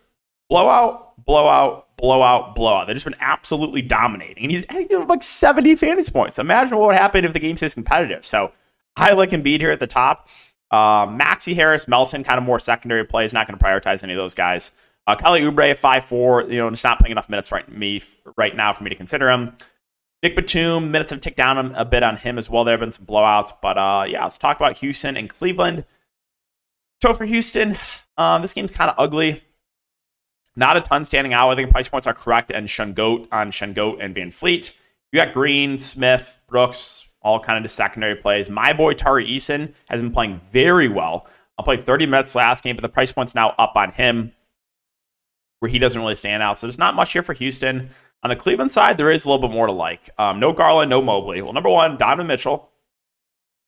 blowout, 0.49 1.23
blowout, 1.25 1.95
blowout, 1.97 2.55
blowout. 2.55 2.87
They've 2.87 2.95
just 2.95 3.05
been 3.05 3.15
absolutely 3.19 3.81
dominating. 3.81 4.43
And 4.43 4.51
he's 4.51 4.65
like 4.71 5.23
70 5.23 5.75
fantasy 5.75 6.11
points. 6.11 6.39
Imagine 6.39 6.77
what 6.77 6.87
would 6.87 6.95
happen 6.95 7.25
if 7.25 7.33
the 7.33 7.39
game 7.39 7.57
stays 7.57 7.73
competitive. 7.73 8.25
So 8.25 8.51
I 8.97 9.13
like 9.13 9.29
Embiid 9.29 9.59
here 9.59 9.71
at 9.71 9.79
the 9.79 9.87
top. 9.87 10.27
Uh, 10.71 11.07
Maxey 11.09 11.53
Harris, 11.53 11.87
Melton, 11.87 12.23
kind 12.23 12.37
of 12.37 12.43
more 12.43 12.59
secondary 12.59 13.05
plays. 13.05 13.33
Not 13.33 13.47
going 13.47 13.57
to 13.57 13.63
prioritize 13.63 14.03
any 14.03 14.13
of 14.13 14.17
those 14.17 14.35
guys. 14.35 14.71
Uh, 15.07 15.15
Kelly 15.15 15.41
Oubre 15.41 15.71
at 15.71 15.77
5'4, 15.77 16.51
you 16.51 16.57
know, 16.57 16.69
just 16.69 16.83
not 16.83 16.99
playing 16.99 17.11
enough 17.11 17.29
minutes 17.29 17.51
right 17.51 17.67
me 17.71 18.01
right 18.37 18.55
now 18.55 18.71
for 18.73 18.83
me 18.83 18.89
to 18.89 18.95
consider 18.95 19.29
him. 19.29 19.55
Nick 20.21 20.35
Batum, 20.35 20.91
minutes 20.91 21.11
have 21.11 21.21
ticked 21.21 21.37
down 21.37 21.73
a 21.75 21.85
bit 21.85 22.03
on 22.03 22.17
him 22.17 22.37
as 22.37 22.49
well. 22.49 22.63
There 22.63 22.73
have 22.73 22.81
been 22.81 22.91
some 22.91 23.05
blowouts. 23.05 23.53
But 23.61 23.77
uh, 23.77 24.05
yeah, 24.07 24.23
let's 24.23 24.37
talk 24.37 24.57
about 24.57 24.77
Houston 24.77 25.15
and 25.15 25.29
Cleveland. 25.29 25.85
So 27.01 27.13
for 27.13 27.25
Houston, 27.25 27.77
um, 28.17 28.41
this 28.41 28.53
game's 28.53 28.71
kind 28.71 28.89
of 28.89 28.95
ugly. 28.99 29.41
Not 30.55 30.77
a 30.77 30.81
ton 30.81 31.05
standing 31.05 31.33
out. 31.33 31.49
I 31.49 31.55
think 31.55 31.69
price 31.69 31.87
points 31.87 32.07
are 32.07 32.13
correct 32.13 32.51
and 32.51 32.67
Sengun 32.67 33.27
on 33.31 33.51
Sengun 33.51 33.97
and 33.99 34.15
VanVleet. 34.15 34.73
You 35.11 35.17
got 35.17 35.33
Green, 35.33 35.77
Smith, 35.77 36.41
Brooks, 36.47 37.07
all 37.21 37.39
kind 37.39 37.57
of 37.57 37.63
the 37.63 37.69
secondary 37.69 38.15
plays. 38.15 38.49
My 38.49 38.73
boy 38.73 38.93
Tari 38.93 39.25
Eason 39.25 39.73
has 39.89 40.01
been 40.01 40.11
playing 40.11 40.39
very 40.51 40.87
well. 40.87 41.27
I 41.57 41.63
played 41.63 41.81
30 41.81 42.05
minutes 42.05 42.35
last 42.35 42.63
game, 42.63 42.75
but 42.75 42.81
the 42.81 42.89
price 42.89 43.11
point's 43.11 43.35
now 43.35 43.53
up 43.57 43.75
on 43.75 43.91
him 43.91 44.31
where 45.59 45.69
he 45.69 45.79
doesn't 45.79 45.99
really 45.99 46.15
stand 46.15 46.41
out. 46.41 46.57
So 46.57 46.67
there's 46.67 46.77
not 46.77 46.95
much 46.95 47.11
here 47.11 47.23
for 47.23 47.33
Houston. 47.33 47.89
On 48.23 48.29
the 48.29 48.35
Cleveland 48.35 48.71
side, 48.71 48.97
there 48.97 49.11
is 49.11 49.25
a 49.25 49.29
little 49.29 49.47
bit 49.47 49.53
more 49.53 49.67
to 49.67 49.73
like. 49.73 50.09
Um, 50.17 50.39
no 50.39 50.53
Garland, 50.53 50.89
no 50.89 51.01
Mobley. 51.01 51.41
Well, 51.41 51.53
number 51.53 51.69
one, 51.69 51.97
Donovan 51.97 52.27
Mitchell. 52.27 52.69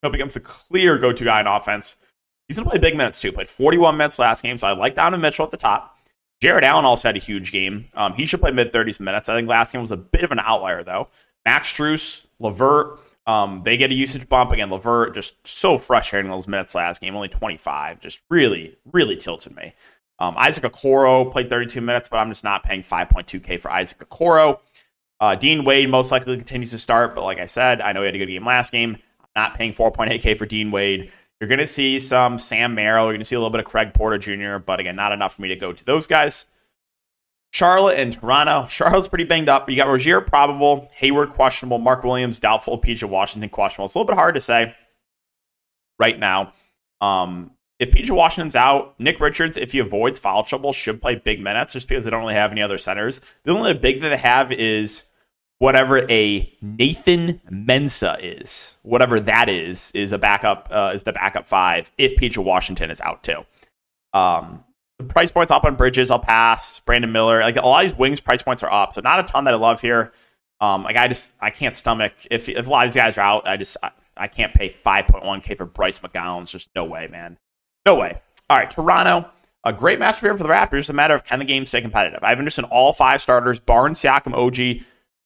He 0.02 0.08
becomes 0.10 0.36
a 0.36 0.40
clear 0.40 0.98
go-to 0.98 1.24
guy 1.24 1.40
in 1.40 1.46
offense. 1.46 1.96
He's 2.48 2.56
going 2.56 2.64
to 2.64 2.70
play 2.70 2.78
big 2.78 2.96
minutes 2.96 3.20
too. 3.20 3.32
Played 3.32 3.48
41 3.48 3.96
minutes 3.96 4.18
last 4.18 4.42
game, 4.42 4.58
so 4.58 4.66
I 4.66 4.72
like 4.72 4.94
Donovan 4.94 5.20
Mitchell 5.20 5.44
at 5.44 5.50
the 5.50 5.56
top. 5.56 5.96
Jarrett 6.42 6.64
Allen 6.64 6.84
also 6.84 7.08
had 7.08 7.16
a 7.16 7.20
huge 7.20 7.52
game. 7.52 7.86
Um, 7.94 8.14
he 8.14 8.26
should 8.26 8.40
play 8.40 8.50
mid 8.50 8.72
30s 8.72 8.98
minutes. 8.98 9.28
I 9.28 9.36
think 9.36 9.48
last 9.48 9.72
game 9.72 9.80
was 9.80 9.92
a 9.92 9.96
bit 9.96 10.24
of 10.24 10.32
an 10.32 10.40
outlier, 10.40 10.82
though. 10.82 11.06
Max 11.44 11.72
Strus, 11.72 12.26
Lavert, 12.40 12.98
um, 13.28 13.62
they 13.64 13.76
get 13.76 13.92
a 13.92 13.94
usage 13.94 14.28
bump. 14.28 14.50
Again, 14.50 14.68
Lavert 14.68 15.14
just 15.14 15.46
so 15.46 15.78
frustrating 15.78 16.32
those 16.32 16.48
minutes 16.48 16.74
last 16.74 17.00
game, 17.00 17.14
only 17.14 17.28
25. 17.28 18.00
Just 18.00 18.24
really, 18.28 18.76
really 18.92 19.14
tilted 19.14 19.54
me. 19.54 19.72
Um, 20.18 20.34
Isaac 20.36 20.64
Okoro 20.64 21.30
played 21.30 21.48
32 21.48 21.80
minutes, 21.80 22.08
but 22.08 22.16
I'm 22.16 22.28
just 22.28 22.42
not 22.42 22.64
paying 22.64 22.82
5.2K 22.82 23.60
for 23.60 23.70
Isaac 23.70 24.00
Okoro. 24.00 24.58
Uh, 25.20 25.36
Dean 25.36 25.62
Wade 25.62 25.90
most 25.90 26.10
likely 26.10 26.36
continues 26.36 26.72
to 26.72 26.78
start, 26.78 27.14
but 27.14 27.22
like 27.22 27.38
I 27.38 27.46
said, 27.46 27.80
I 27.80 27.92
know 27.92 28.00
he 28.00 28.06
had 28.06 28.16
a 28.16 28.18
good 28.18 28.26
game 28.26 28.44
last 28.44 28.72
game. 28.72 28.96
I'm 29.20 29.28
not 29.36 29.54
paying 29.54 29.72
4.8K 29.72 30.36
for 30.36 30.46
Dean 30.46 30.72
Wade. 30.72 31.12
You're 31.42 31.48
going 31.48 31.58
to 31.58 31.66
see 31.66 31.98
some 31.98 32.38
Sam 32.38 32.76
Merrill. 32.76 33.06
You're 33.06 33.14
going 33.14 33.18
to 33.22 33.24
see 33.24 33.34
a 33.34 33.38
little 33.40 33.50
bit 33.50 33.58
of 33.58 33.66
Craig 33.66 33.94
Porter 33.94 34.16
Jr., 34.16 34.58
but 34.58 34.78
again, 34.78 34.94
not 34.94 35.10
enough 35.10 35.34
for 35.34 35.42
me 35.42 35.48
to 35.48 35.56
go 35.56 35.72
to 35.72 35.84
those 35.84 36.06
guys. 36.06 36.46
Charlotte 37.52 37.98
and 37.98 38.12
Toronto. 38.12 38.66
Charlotte's 38.68 39.08
pretty 39.08 39.24
banged 39.24 39.48
up. 39.48 39.68
You 39.68 39.74
got 39.74 39.88
Rozier 39.88 40.20
probable, 40.20 40.88
Hayward 40.94 41.30
questionable, 41.30 41.80
Mark 41.80 42.04
Williams 42.04 42.38
doubtful, 42.38 42.78
PJ 42.80 43.08
Washington 43.08 43.50
questionable. 43.50 43.86
It's 43.86 43.96
a 43.96 43.98
little 43.98 44.06
bit 44.06 44.14
hard 44.14 44.36
to 44.36 44.40
say 44.40 44.72
right 45.98 46.16
now. 46.16 46.52
Um, 47.00 47.50
if 47.80 47.90
PJ 47.90 48.12
Washington's 48.12 48.54
out, 48.54 48.94
Nick 49.00 49.18
Richards, 49.18 49.56
if 49.56 49.72
he 49.72 49.80
avoids 49.80 50.20
foul 50.20 50.44
trouble, 50.44 50.72
should 50.72 51.02
play 51.02 51.16
big 51.16 51.40
minutes 51.40 51.72
just 51.72 51.88
because 51.88 52.04
they 52.04 52.10
don't 52.10 52.20
really 52.20 52.34
have 52.34 52.52
any 52.52 52.62
other 52.62 52.78
centers. 52.78 53.20
The 53.42 53.52
only 53.52 53.74
big 53.74 54.00
that 54.02 54.10
they 54.10 54.16
have 54.16 54.52
is 54.52 55.06
whatever 55.62 56.04
a 56.10 56.52
Nathan 56.60 57.40
Mensah 57.48 58.18
is, 58.20 58.76
whatever 58.82 59.20
that 59.20 59.48
is, 59.48 59.92
is 59.92 60.10
a 60.10 60.18
backup, 60.18 60.68
uh, 60.72 60.90
is 60.92 61.04
the 61.04 61.12
backup 61.12 61.46
five 61.46 61.92
if 61.96 62.16
PJ 62.16 62.36
Washington 62.38 62.90
is 62.90 63.00
out 63.00 63.22
too. 63.22 63.44
Um, 64.12 64.64
the 64.98 65.04
price 65.04 65.30
points 65.30 65.52
up 65.52 65.64
on 65.64 65.76
Bridges, 65.76 66.10
I'll 66.10 66.18
pass. 66.18 66.80
Brandon 66.80 67.12
Miller, 67.12 67.42
like 67.42 67.54
a 67.54 67.60
lot 67.60 67.84
of 67.84 67.90
these 67.90 67.96
wings 67.96 68.18
price 68.18 68.42
points 68.42 68.64
are 68.64 68.72
up, 68.72 68.92
so 68.92 69.02
not 69.02 69.20
a 69.20 69.22
ton 69.22 69.44
that 69.44 69.54
I 69.54 69.56
love 69.56 69.80
here. 69.80 70.10
Um, 70.60 70.82
like 70.82 70.96
I 70.96 71.06
just 71.06 71.32
I 71.40 71.50
can't 71.50 71.76
stomach 71.76 72.12
if 72.28 72.48
if 72.48 72.66
a 72.66 72.70
lot 72.70 72.84
of 72.84 72.92
these 72.92 73.00
guys 73.00 73.16
are 73.16 73.20
out, 73.20 73.46
I 73.46 73.56
just 73.56 73.76
I, 73.84 73.92
I 74.16 74.26
can't 74.26 74.52
pay 74.52 74.68
5.1k 74.68 75.56
for 75.56 75.64
Bryce 75.64 76.00
McGowens. 76.00 76.50
Just 76.50 76.70
no 76.74 76.84
way, 76.84 77.06
man, 77.06 77.38
no 77.86 77.94
way. 77.94 78.20
All 78.50 78.58
right, 78.58 78.68
Toronto. 78.68 79.30
A 79.62 79.72
great 79.72 80.00
matchup 80.00 80.22
here 80.22 80.36
for 80.36 80.42
the 80.42 80.48
Raptors. 80.48 80.80
It's 80.80 80.88
a 80.88 80.92
matter 80.92 81.14
of 81.14 81.22
can 81.22 81.38
the 81.38 81.44
game 81.44 81.66
stay 81.66 81.80
competitive. 81.80 82.18
I've 82.24 82.38
interested 82.40 82.64
in 82.64 82.70
all 82.72 82.92
five 82.92 83.20
starters: 83.20 83.60
Barnes, 83.60 84.00
Siakam, 84.00 84.34
OG, 84.34 84.84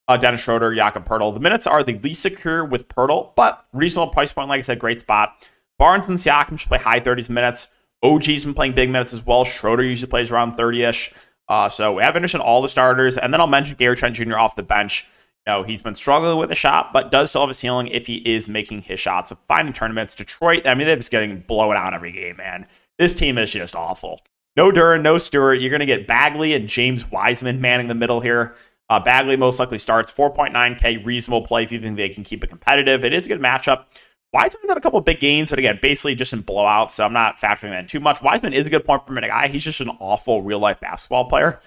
uh, 0.09 0.17
Dennis 0.17 0.41
Schroeder, 0.41 0.75
Jakob 0.75 1.07
Poeltl. 1.07 1.35
The 1.35 1.41
minutes 1.41 1.67
are 1.67 1.83
the 1.83 1.99
least 1.99 2.23
secure 2.23 2.65
with 2.65 2.89
Poeltl, 2.89 3.35
but 3.35 3.67
reasonable 3.73 4.13
price 4.13 4.33
point. 4.33 4.49
Like 4.49 4.59
I 4.59 4.63
said, 4.63 4.79
great 4.79 5.01
spot. 5.01 5.49
Barnes 5.79 6.09
and 6.09 6.17
Siakam 6.17 6.59
should 6.59 6.69
play 6.69 6.79
high 6.79 7.01
30s 7.01 7.29
minutes. 7.29 7.69
OG's 8.03 8.45
been 8.45 8.55
playing 8.55 8.73
big 8.73 8.91
minutes 8.91 9.13
as 9.13 9.25
well. 9.27 9.45
Schroeder 9.45 9.83
usually 9.83 10.09
plays 10.09 10.31
around 10.31 10.57
30 10.57 10.83
ish. 10.85 11.13
Uh, 11.49 11.69
so 11.69 11.95
we 11.95 12.03
have 12.03 12.17
interest 12.17 12.35
in 12.35 12.41
all 12.41 12.63
the 12.63 12.69
starters. 12.69 13.19
And 13.19 13.33
then 13.33 13.41
I'll 13.41 13.47
mention 13.47 13.77
Gary 13.77 13.97
Trent 13.97 14.17
Jr. 14.17 14.37
off 14.37 14.57
the 14.57 14.63
bench. 14.63 15.07
You 15.47 15.53
know, 15.53 15.63
he's 15.63 15.83
been 15.83 15.95
struggling 15.95 16.39
with 16.39 16.51
a 16.51 16.57
shot, 16.57 16.93
but 16.93 17.11
does 17.11 17.31
still 17.31 17.43
have 17.43 17.51
a 17.51 17.55
ceiling 17.55 17.87
if 17.89 18.07
he 18.07 18.17
is 18.17 18.49
making 18.49 18.83
his 18.83 18.99
shots. 18.99 19.31
So 19.31 19.39
fine 19.47 19.67
in 19.67 19.73
tournaments. 19.73 20.15
Detroit, 20.15 20.67
I 20.67 20.75
mean, 20.75 20.87
they're 20.87 20.97
just 20.97 21.11
getting 21.11 21.41
blown 21.41 21.77
out 21.77 21.95
every 21.95 22.13
game, 22.13 22.37
man. 22.37 22.67
This 22.99 23.15
team 23.15 23.39
is 23.39 23.53
just 23.53 23.77
awful. 23.77 24.21
No 24.57 24.73
Duren, 24.73 25.03
no 25.03 25.19
Stewart. 25.19 25.61
You're 25.61 25.71
going 25.71 25.81
to 25.81 25.87
get 25.87 26.07
Bagley 26.07 26.55
and 26.55 26.69
James 26.69 27.11
Wiseman 27.11 27.61
manning 27.61 27.89
the 27.89 27.95
middle 27.95 28.21
here. 28.21 28.57
Uh, 28.89 29.01
Bagley 29.01 29.37
most 29.37 29.59
likely 29.59 29.79
starts 29.79 30.13
4.9K, 30.13 31.05
reasonable 31.05 31.43
play 31.43 31.65
if 31.65 31.73
you 31.73 31.81
think 31.81 31.97
they 31.97 32.09
can 32.09 32.25
keep 32.25 32.45
it 32.45 32.49
competitive. 32.49 33.05
It 33.05 33.13
is 33.13 33.27
a 33.27 33.29
good 33.29 33.41
matchup. 33.41 33.85
Wiseman's 34.33 34.69
had 34.69 34.77
a 34.77 34.81
couple 34.81 35.01
big 35.01 35.21
games, 35.21 35.51
but 35.51 35.59
again, 35.59 35.79
basically 35.81 36.15
just 36.15 36.33
in 36.33 36.43
blowouts, 36.43 36.91
so 36.91 37.05
I'm 37.05 37.13
not 37.13 37.39
factoring 37.39 37.71
that 37.71 37.81
in 37.81 37.87
too 37.87 38.01
much. 38.01 38.23
Wiseman 38.23 38.53
is 38.53 38.67
a 38.67 38.71
good 38.71 38.85
point 38.85 39.07
per 39.07 39.13
minute 39.13 39.29
guy. 39.29 39.49
He's 39.49 39.65
just 39.65 39.81
an 39.81 39.91
awful 39.99 40.43
real 40.43 40.59
life 40.59 40.79
basketball 40.81 41.25
player. 41.29 41.61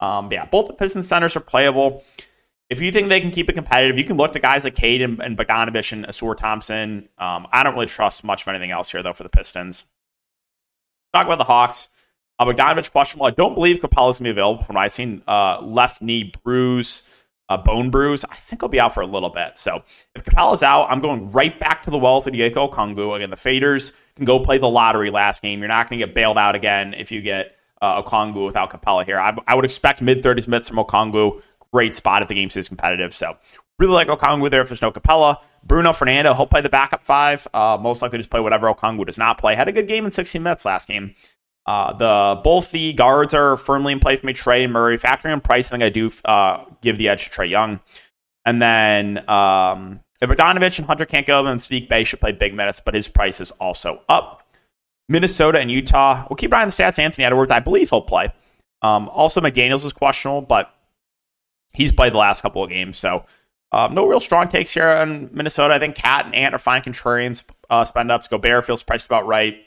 Um, 0.00 0.30
yeah, 0.30 0.44
both 0.44 0.66
the 0.66 0.74
Pistons 0.74 1.08
centers 1.08 1.36
are 1.36 1.40
playable. 1.40 2.02
If 2.68 2.80
you 2.80 2.90
think 2.90 3.08
they 3.08 3.20
can 3.20 3.30
keep 3.30 3.48
it 3.48 3.52
competitive, 3.52 3.96
you 3.96 4.04
can 4.04 4.16
look 4.16 4.32
to 4.32 4.40
guys 4.40 4.64
like 4.64 4.74
Cade 4.74 5.00
and, 5.00 5.20
and 5.20 5.36
Bogdanovich 5.36 5.92
and 5.92 6.06
Ausar 6.06 6.36
Thompson. 6.36 7.08
Um, 7.16 7.46
I 7.52 7.62
don't 7.62 7.74
really 7.74 7.86
trust 7.86 8.24
much 8.24 8.42
of 8.42 8.48
anything 8.48 8.72
else 8.72 8.90
here, 8.90 9.02
though, 9.02 9.12
for 9.12 9.22
the 9.22 9.28
Pistons. 9.28 9.86
Talk 11.14 11.26
about 11.26 11.38
the 11.38 11.44
Hawks. 11.44 11.90
Uh, 12.38 12.44
Bogdanovich 12.44 12.90
questionable. 12.92 13.26
I 13.26 13.30
don't 13.30 13.54
believe 13.54 13.78
Capela's 13.78 14.18
going 14.18 14.24
to 14.24 14.24
be 14.24 14.30
available 14.30 14.62
from 14.62 14.76
what 14.76 14.82
I've 14.82 14.92
seen. 14.92 15.22
Uh, 15.26 15.60
left 15.62 16.02
knee 16.02 16.32
bruise, 16.42 17.02
uh, 17.48 17.56
bone 17.56 17.90
bruise. 17.90 18.24
I 18.24 18.34
think 18.34 18.60
he'll 18.60 18.68
be 18.68 18.80
out 18.80 18.92
for 18.92 19.00
a 19.00 19.06
little 19.06 19.30
bit. 19.30 19.56
So 19.56 19.82
if 20.14 20.22
Capela's 20.24 20.62
out, 20.62 20.86
I'm 20.90 21.00
going 21.00 21.32
right 21.32 21.58
back 21.58 21.82
to 21.84 21.90
the 21.90 21.98
well 21.98 22.16
with 22.16 22.32
Onyeka 22.32 22.70
Okongwu. 22.70 23.16
Again, 23.16 23.30
the 23.30 23.36
Faders 23.36 23.96
can 24.16 24.24
go 24.24 24.38
play 24.38 24.58
the 24.58 24.68
lottery 24.68 25.10
last 25.10 25.40
game. 25.42 25.60
You're 25.60 25.68
not 25.68 25.88
going 25.88 25.98
to 25.98 26.06
get 26.06 26.14
bailed 26.14 26.36
out 26.36 26.54
again 26.54 26.92
if 26.94 27.10
you 27.10 27.22
get 27.22 27.56
uh, 27.80 28.02
Okongwu 28.02 28.44
without 28.44 28.70
Capela 28.70 29.04
here. 29.04 29.18
I, 29.18 29.36
I 29.46 29.54
would 29.54 29.64
expect 29.64 30.02
mid 30.02 30.22
30s 30.22 30.46
minutes 30.46 30.68
from 30.68 30.78
Okongwu. 30.78 31.42
Great 31.72 31.94
spot 31.94 32.22
if 32.22 32.28
the 32.28 32.34
game 32.34 32.50
stays 32.50 32.68
competitive. 32.68 33.14
So 33.14 33.36
really 33.78 33.94
like 33.94 34.08
Okongwu 34.08 34.50
there 34.50 34.60
if 34.60 34.68
there's 34.68 34.82
no 34.82 34.90
Capela. 34.90 35.38
Bruno 35.64 35.92
Fernando, 35.92 36.32
he'll 36.34 36.46
play 36.46 36.60
the 36.60 36.68
backup 36.68 37.02
five. 37.02 37.46
Uh, 37.52 37.76
most 37.80 38.00
likely 38.02 38.18
just 38.18 38.30
play 38.30 38.40
whatever 38.40 38.72
Okongwu 38.72 39.04
does 39.04 39.18
not 39.18 39.38
play. 39.38 39.54
Had 39.54 39.68
a 39.68 39.72
good 39.72 39.88
game 39.88 40.04
in 40.04 40.10
16 40.12 40.42
minutes 40.42 40.64
last 40.64 40.88
game. 40.88 41.14
Uh, 41.66 41.92
the 41.92 42.40
both 42.42 42.70
the 42.70 42.92
guards 42.92 43.34
are 43.34 43.56
firmly 43.56 43.92
in 43.92 44.00
play 44.00 44.16
for 44.16 44.26
me. 44.26 44.32
Trae 44.32 44.64
and 44.64 44.72
Murray, 44.72 44.96
factoring 44.96 45.32
in 45.32 45.40
price, 45.40 45.68
I 45.68 45.70
think 45.76 45.82
I 45.82 45.88
do 45.88 46.10
uh, 46.24 46.64
give 46.80 46.96
the 46.96 47.08
edge 47.08 47.24
to 47.24 47.30
Trae 47.30 47.48
Young. 47.48 47.80
And 48.44 48.62
then 48.62 49.28
um, 49.28 50.00
if 50.20 50.30
Bogdanovich 50.30 50.78
and 50.78 50.86
Hunter 50.86 51.04
can't 51.04 51.26
go, 51.26 51.42
then 51.42 51.56
Saddiq 51.56 51.88
Bey 51.88 52.04
should 52.04 52.20
play 52.20 52.32
big 52.32 52.54
minutes, 52.54 52.80
but 52.80 52.94
his 52.94 53.08
price 53.08 53.40
is 53.40 53.50
also 53.52 54.00
up. 54.08 54.42
Minnesota 55.08 55.58
and 55.58 55.70
Utah. 55.70 56.26
We'll 56.28 56.36
keep 56.36 56.52
an 56.52 56.58
eye 56.58 56.62
on 56.62 56.68
the 56.68 56.72
stats. 56.72 56.98
Anthony 56.98 57.24
Edwards, 57.24 57.50
I 57.50 57.60
believe 57.60 57.90
he'll 57.90 58.00
play. 58.00 58.32
Um, 58.82 59.08
also, 59.08 59.40
McDaniels 59.40 59.84
is 59.84 59.92
questionable, 59.92 60.42
but 60.42 60.72
he's 61.72 61.92
played 61.92 62.12
the 62.12 62.18
last 62.18 62.42
couple 62.42 62.62
of 62.62 62.70
games. 62.70 62.98
So 62.98 63.24
um, 63.72 63.94
no 63.94 64.06
real 64.06 64.20
strong 64.20 64.48
takes 64.48 64.70
here 64.70 64.88
in 64.88 65.30
Minnesota. 65.32 65.74
I 65.74 65.78
think 65.78 65.96
KAT 65.96 66.26
and 66.26 66.34
Ant 66.34 66.54
are 66.54 66.58
fine 66.58 66.82
contrarians, 66.82 67.44
uh, 67.68 67.84
spend 67.84 68.10
ups. 68.10 68.28
Gobert 68.28 68.64
feels 68.64 68.82
priced 68.82 69.06
about 69.06 69.26
right. 69.26 69.58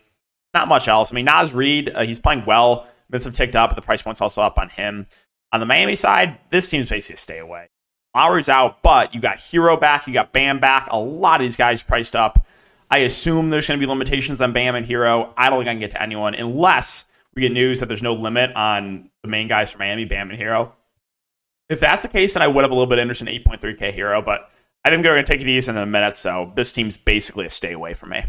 Not 0.54 0.68
much 0.68 0.88
else. 0.88 1.12
I 1.12 1.16
mean, 1.16 1.26
Naz 1.26 1.54
Reid, 1.54 1.92
uh, 1.94 2.04
he's 2.04 2.20
playing 2.20 2.46
well. 2.46 2.88
Minutes 3.10 3.26
have 3.26 3.34
ticked 3.34 3.56
up, 3.56 3.70
but 3.70 3.76
the 3.76 3.82
price 3.82 4.02
point's 4.02 4.22
also 4.22 4.42
up 4.42 4.58
on 4.58 4.70
him. 4.70 5.08
On 5.52 5.60
the 5.60 5.66
Miami 5.66 5.96
side, 5.96 6.38
this 6.50 6.70
team's 6.70 6.90
basically 6.90 7.16
a 7.16 7.18
stay 7.18 7.40
away. 7.40 7.70
Lowry's 8.16 8.50
out, 8.50 8.82
but 8.82 9.14
you 9.14 9.22
got 9.22 9.38
Herro 9.38 9.80
back, 9.80 10.08
you 10.08 10.14
got 10.14 10.34
Bam 10.34 10.60
back. 10.60 10.88
A 10.92 10.98
lot 10.98 11.42
of 11.42 11.46
these 11.46 11.58
guys 11.58 11.84
priced 11.84 12.16
up. 12.16 12.48
I 12.92 13.00
assume 13.00 13.50
there's 13.50 13.68
going 13.68 13.80
to 13.80 13.86
be 13.86 13.90
limitations 13.90 14.42
on 14.42 14.52
Bam 14.52 14.76
and 14.76 14.86
Herro. 14.86 15.32
I 15.38 15.50
don't 15.50 15.60
think 15.60 15.70
I 15.70 15.74
can 15.74 15.80
get 15.80 15.92
to 15.92 16.02
anyone 16.02 16.34
unless 16.34 17.06
we 17.36 17.44
get 17.44 17.52
news 17.52 17.80
that 17.80 17.86
there's 17.86 18.02
no 18.02 18.14
limit 18.14 18.56
on 18.56 19.10
the 19.22 19.30
main 19.30 19.48
guys 19.48 19.72
from 19.72 19.80
Miami, 19.80 20.06
Bam 20.06 20.32
and 20.32 20.40
Herro. 20.40 20.72
If 21.70 21.80
that's 21.80 22.02
the 22.02 22.10
case, 22.10 22.34
then 22.34 22.42
I 22.42 22.48
would 22.48 22.64
have 22.64 22.72
a 22.72 22.74
little 22.74 22.88
bit 22.88 22.98
of 22.98 23.04
interest 23.04 23.22
in 23.22 23.28
8.3K 23.28 23.96
Herro, 23.96 24.26
but 24.26 24.52
I 24.84 24.90
think 24.90 25.04
they're 25.04 25.14
going 25.14 25.26
to 25.26 25.32
take 25.32 25.42
it 25.42 25.48
easy 25.48 25.70
in 25.70 25.78
a 25.78 25.86
minute, 25.86 26.16
so 26.16 26.52
this 26.56 26.72
team's 26.72 26.98
basically 26.98 27.46
a 27.46 27.50
stay 27.50 27.74
away 27.74 27.94
from 27.94 28.10
me. 28.10 28.24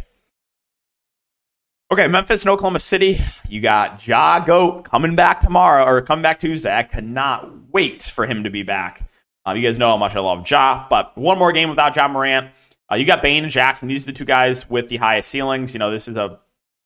Okay, 1.93 2.07
Memphis 2.07 2.43
and 2.43 2.51
Oklahoma 2.51 2.79
City. 2.79 3.19
You 3.49 3.61
got 3.61 4.07
Ja 4.07 4.39
Goat 4.39 4.85
coming 4.85 5.17
back 5.17 5.41
tomorrow 5.41 5.85
or 5.85 6.01
coming 6.01 6.23
back 6.23 6.39
Tuesday. 6.39 6.73
I 6.73 6.85
cannot 6.85 7.51
wait 7.73 8.05
for 8.05 8.27
him 8.27 8.45
to 8.45 8.51
be 8.51 8.63
back. 8.63 9.11
Um, 9.45 9.57
you 9.57 9.63
guys 9.65 9.77
know 9.77 9.89
how 9.89 9.97
much 9.97 10.15
I 10.15 10.21
love 10.21 10.49
Ja, 10.49 10.87
but 10.89 11.19
one 11.19 11.37
more 11.37 11.51
game 11.51 11.69
without 11.69 11.97
Ja 11.97 12.07
Morant. 12.07 12.51
Uh, 12.93 12.95
you 12.95 13.05
got 13.05 13.23
Bane 13.23 13.43
and 13.43 13.51
Jackson. 13.51 13.89
These 13.89 14.05
are 14.05 14.13
the 14.13 14.19
two 14.19 14.25
guys 14.25 14.71
with 14.71 14.89
the 14.89 14.99
highest 14.99 15.31
ceilings. 15.31 15.75
You 15.75 15.81
know, 15.81 15.91
this 15.91 16.07
is 16.07 16.17
a 16.17 16.39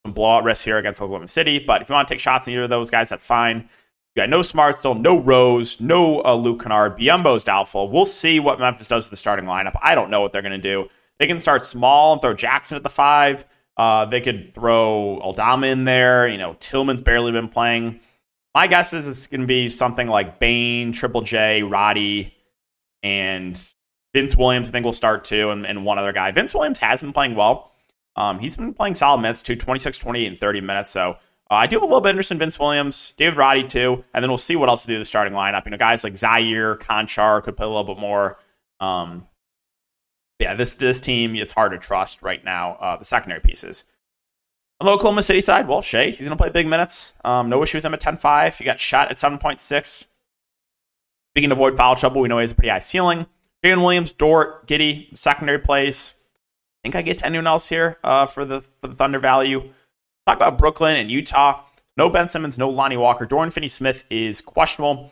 blowout 0.04 0.42
risk 0.42 0.64
here 0.64 0.78
against 0.78 1.02
Oklahoma 1.02 1.28
City, 1.28 1.58
but 1.58 1.82
if 1.82 1.90
you 1.90 1.94
want 1.94 2.08
to 2.08 2.14
take 2.14 2.20
shots 2.20 2.48
in 2.48 2.54
either 2.54 2.62
of 2.62 2.70
those 2.70 2.90
guys, 2.90 3.10
that's 3.10 3.26
fine. 3.26 3.58
You 3.58 4.22
got 4.22 4.30
no 4.30 4.40
Smart 4.40 4.78
still, 4.78 4.94
no 4.94 5.18
Rose, 5.18 5.82
no 5.82 6.22
uh, 6.24 6.34
Luke 6.34 6.62
Kennard. 6.62 6.96
Biyombo's 6.96 7.44
doubtful. 7.44 7.90
We'll 7.90 8.06
see 8.06 8.40
what 8.40 8.58
Memphis 8.58 8.88
does 8.88 9.04
with 9.04 9.10
the 9.10 9.16
starting 9.18 9.44
lineup. 9.44 9.74
I 9.82 9.94
don't 9.94 10.08
know 10.08 10.22
what 10.22 10.32
they're 10.32 10.40
going 10.40 10.52
to 10.52 10.58
do. 10.58 10.88
They 11.18 11.26
can 11.26 11.38
start 11.38 11.62
small 11.62 12.14
and 12.14 12.22
throw 12.22 12.32
Jackson 12.32 12.76
at 12.76 12.82
the 12.82 12.88
five. 12.88 13.44
Uh, 13.76 14.04
they 14.04 14.20
could 14.20 14.54
throw 14.54 15.18
Aldama 15.20 15.66
in 15.66 15.84
there. 15.84 16.28
You 16.28 16.38
know, 16.38 16.54
Tillman's 16.60 17.00
barely 17.00 17.32
been 17.32 17.48
playing. 17.48 18.00
My 18.54 18.66
guess 18.66 18.92
is 18.92 19.08
it's 19.08 19.26
going 19.26 19.40
to 19.40 19.46
be 19.46 19.68
something 19.68 20.06
like 20.06 20.38
Bane, 20.38 20.92
Triple 20.92 21.22
J, 21.22 21.62
Roddy, 21.62 22.34
and 23.02 23.60
Vince 24.14 24.36
Williams, 24.36 24.70
I 24.70 24.72
think, 24.72 24.84
will 24.84 24.92
start 24.92 25.24
too, 25.24 25.50
and, 25.50 25.66
and 25.66 25.84
one 25.84 25.98
other 25.98 26.12
guy. 26.12 26.30
Vince 26.30 26.54
Williams 26.54 26.78
has 26.78 27.02
been 27.02 27.12
playing 27.12 27.34
well. 27.34 27.72
Um, 28.16 28.38
he's 28.38 28.56
been 28.56 28.72
playing 28.72 28.94
solid 28.94 29.20
minutes 29.20 29.42
too, 29.42 29.56
26, 29.56 29.98
28, 29.98 30.26
and 30.26 30.38
30 30.38 30.60
minutes. 30.60 30.90
So 30.92 31.16
uh, 31.50 31.54
I 31.54 31.66
do 31.66 31.76
have 31.76 31.82
a 31.82 31.86
little 31.86 32.00
bit 32.00 32.10
of 32.10 32.14
interest 32.14 32.30
in 32.30 32.38
Vince 32.38 32.58
Williams, 32.58 33.12
David 33.16 33.36
Roddy 33.36 33.66
too, 33.66 34.02
and 34.14 34.22
then 34.22 34.30
we'll 34.30 34.38
see 34.38 34.54
what 34.54 34.68
else 34.68 34.82
to 34.82 34.88
do 34.88 34.98
the 34.98 35.04
starting 35.04 35.34
lineup. 35.34 35.64
You 35.64 35.72
know, 35.72 35.76
guys 35.76 36.04
like 36.04 36.16
Zaire, 36.16 36.76
Konchar 36.76 37.42
could 37.42 37.56
play 37.56 37.66
a 37.66 37.68
little 37.68 37.82
bit 37.82 37.98
more. 37.98 38.38
Um, 38.78 39.26
yeah, 40.38 40.54
this 40.54 40.74
this 40.74 41.00
team, 41.00 41.34
it's 41.36 41.52
hard 41.52 41.72
to 41.72 41.78
trust 41.78 42.22
right 42.22 42.44
now. 42.44 42.74
Uh, 42.74 42.96
the 42.96 43.04
secondary 43.04 43.40
pieces. 43.40 43.84
On 44.80 44.86
the 44.86 44.92
Oklahoma 44.92 45.22
City 45.22 45.40
side, 45.40 45.68
well, 45.68 45.80
Shai, 45.80 46.06
he's 46.06 46.18
going 46.18 46.30
to 46.30 46.36
play 46.36 46.50
big 46.50 46.66
minutes. 46.66 47.14
Um, 47.24 47.48
no 47.48 47.62
issue 47.62 47.78
with 47.78 47.84
him 47.84 47.94
at 47.94 48.00
10 48.00 48.16
5. 48.16 48.58
He 48.58 48.64
got 48.64 48.80
shot 48.80 49.10
at 49.10 49.16
7.6. 49.16 50.06
Speaking 51.32 51.50
to 51.50 51.54
avoid 51.54 51.76
foul 51.76 51.94
trouble, 51.96 52.20
we 52.20 52.28
know 52.28 52.38
he 52.38 52.42
has 52.42 52.52
a 52.52 52.54
pretty 52.54 52.68
high 52.68 52.80
ceiling. 52.80 53.26
Jalen 53.64 53.82
Williams, 53.82 54.12
Dort, 54.12 54.66
Giddey, 54.66 55.16
secondary 55.16 55.58
plays. 55.58 56.14
I 56.18 56.78
think 56.82 56.96
I 56.96 57.02
get 57.02 57.18
to 57.18 57.26
anyone 57.26 57.46
else 57.46 57.68
here 57.68 57.98
uh, 58.04 58.26
for 58.26 58.44
the 58.44 58.60
for 58.60 58.88
the 58.88 58.94
Thunder 58.94 59.18
value. 59.18 59.70
Talk 60.26 60.36
about 60.36 60.58
Brooklyn 60.58 60.96
and 60.96 61.10
Utah. 61.10 61.64
No 61.96 62.10
Ben 62.10 62.28
Simmons, 62.28 62.58
no 62.58 62.68
Lonnie 62.68 62.96
Walker. 62.96 63.24
Dorian 63.24 63.50
Finney 63.50 63.68
Smith 63.68 64.02
is 64.10 64.40
questionable. 64.40 65.10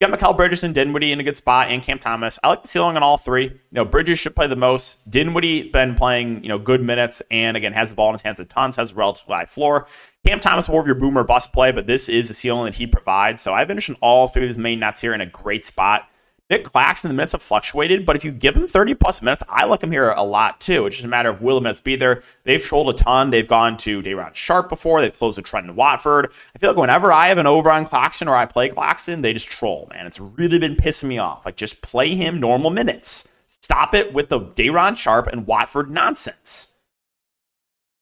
You 0.00 0.08
got 0.08 0.18
Mikal 0.18 0.34
Bridges 0.34 0.64
and 0.64 0.74
Dinwiddie 0.74 1.12
in 1.12 1.20
a 1.20 1.22
good 1.22 1.36
spot, 1.36 1.68
and 1.68 1.82
Cam 1.82 1.98
Thomas. 1.98 2.38
I 2.42 2.48
like 2.48 2.62
the 2.62 2.68
ceiling 2.68 2.96
on 2.96 3.02
all 3.02 3.18
three. 3.18 3.44
You 3.44 3.60
know, 3.72 3.84
Bridges 3.84 4.18
should 4.18 4.34
play 4.34 4.46
the 4.46 4.56
most. 4.56 4.98
Dinwiddie 5.10 5.68
been 5.68 5.94
playing, 5.94 6.42
you 6.42 6.48
know, 6.48 6.58
good 6.58 6.82
minutes, 6.82 7.20
and 7.30 7.54
again 7.54 7.74
has 7.74 7.90
the 7.90 7.96
ball 7.96 8.08
in 8.08 8.14
his 8.14 8.22
hands 8.22 8.40
a 8.40 8.46
ton, 8.46 8.72
so 8.72 8.80
has 8.80 8.92
a 8.92 8.94
relatively 8.94 9.34
high 9.34 9.44
floor. 9.44 9.86
Cam 10.26 10.40
Thomas 10.40 10.70
more 10.70 10.80
of 10.80 10.86
your 10.86 10.94
boomer 10.94 11.22
bust 11.22 11.52
play, 11.52 11.70
but 11.70 11.86
this 11.86 12.08
is 12.08 12.28
the 12.28 12.34
ceiling 12.34 12.64
that 12.64 12.76
he 12.76 12.86
provides. 12.86 13.42
So 13.42 13.52
I've 13.52 13.70
interested 13.70 13.92
in 13.92 13.98
all 14.00 14.26
three 14.26 14.44
of 14.44 14.48
his 14.48 14.56
main 14.56 14.80
nets 14.80 15.02
here 15.02 15.12
in 15.12 15.20
a 15.20 15.26
great 15.26 15.66
spot. 15.66 16.08
Nick 16.50 16.64
Claxton, 16.64 17.08
the 17.08 17.14
minutes 17.14 17.30
have 17.30 17.42
fluctuated, 17.42 18.04
but 18.04 18.16
if 18.16 18.24
you 18.24 18.32
give 18.32 18.56
him 18.56 18.66
30 18.66 18.94
plus 18.94 19.22
minutes, 19.22 19.44
I 19.48 19.66
like 19.66 19.84
him 19.84 19.92
here 19.92 20.10
a 20.10 20.24
lot 20.24 20.60
too. 20.60 20.84
It's 20.86 20.96
just 20.96 21.06
a 21.06 21.08
matter 21.08 21.30
of 21.30 21.42
will 21.42 21.54
the 21.54 21.60
minutes 21.60 21.80
be 21.80 21.94
there. 21.94 22.24
They've 22.42 22.60
trolled 22.60 22.88
a 22.88 22.92
ton. 22.92 23.30
They've 23.30 23.46
gone 23.46 23.76
to 23.78 24.02
Day'Ron 24.02 24.32
Sharpe 24.32 24.68
before. 24.68 25.00
They've 25.00 25.16
closed 25.16 25.36
to 25.36 25.42
Trendon 25.42 25.76
Watford. 25.76 26.32
I 26.54 26.58
feel 26.58 26.70
like 26.70 26.76
whenever 26.76 27.12
I 27.12 27.28
have 27.28 27.38
an 27.38 27.46
over 27.46 27.70
on 27.70 27.86
Claxton 27.86 28.26
or 28.26 28.34
I 28.34 28.46
play 28.46 28.68
Claxton, 28.68 29.20
they 29.20 29.32
just 29.32 29.48
troll, 29.48 29.88
man. 29.94 30.08
It's 30.08 30.18
really 30.18 30.58
been 30.58 30.74
pissing 30.74 31.04
me 31.04 31.18
off. 31.18 31.46
Like, 31.46 31.56
just 31.56 31.82
play 31.82 32.16
him 32.16 32.40
normal 32.40 32.70
minutes. 32.70 33.30
Stop 33.46 33.94
it 33.94 34.12
with 34.12 34.28
the 34.28 34.40
Day'Ron 34.40 34.96
Sharpe 34.96 35.28
and 35.28 35.46
Watford 35.46 35.88
nonsense. 35.88 36.74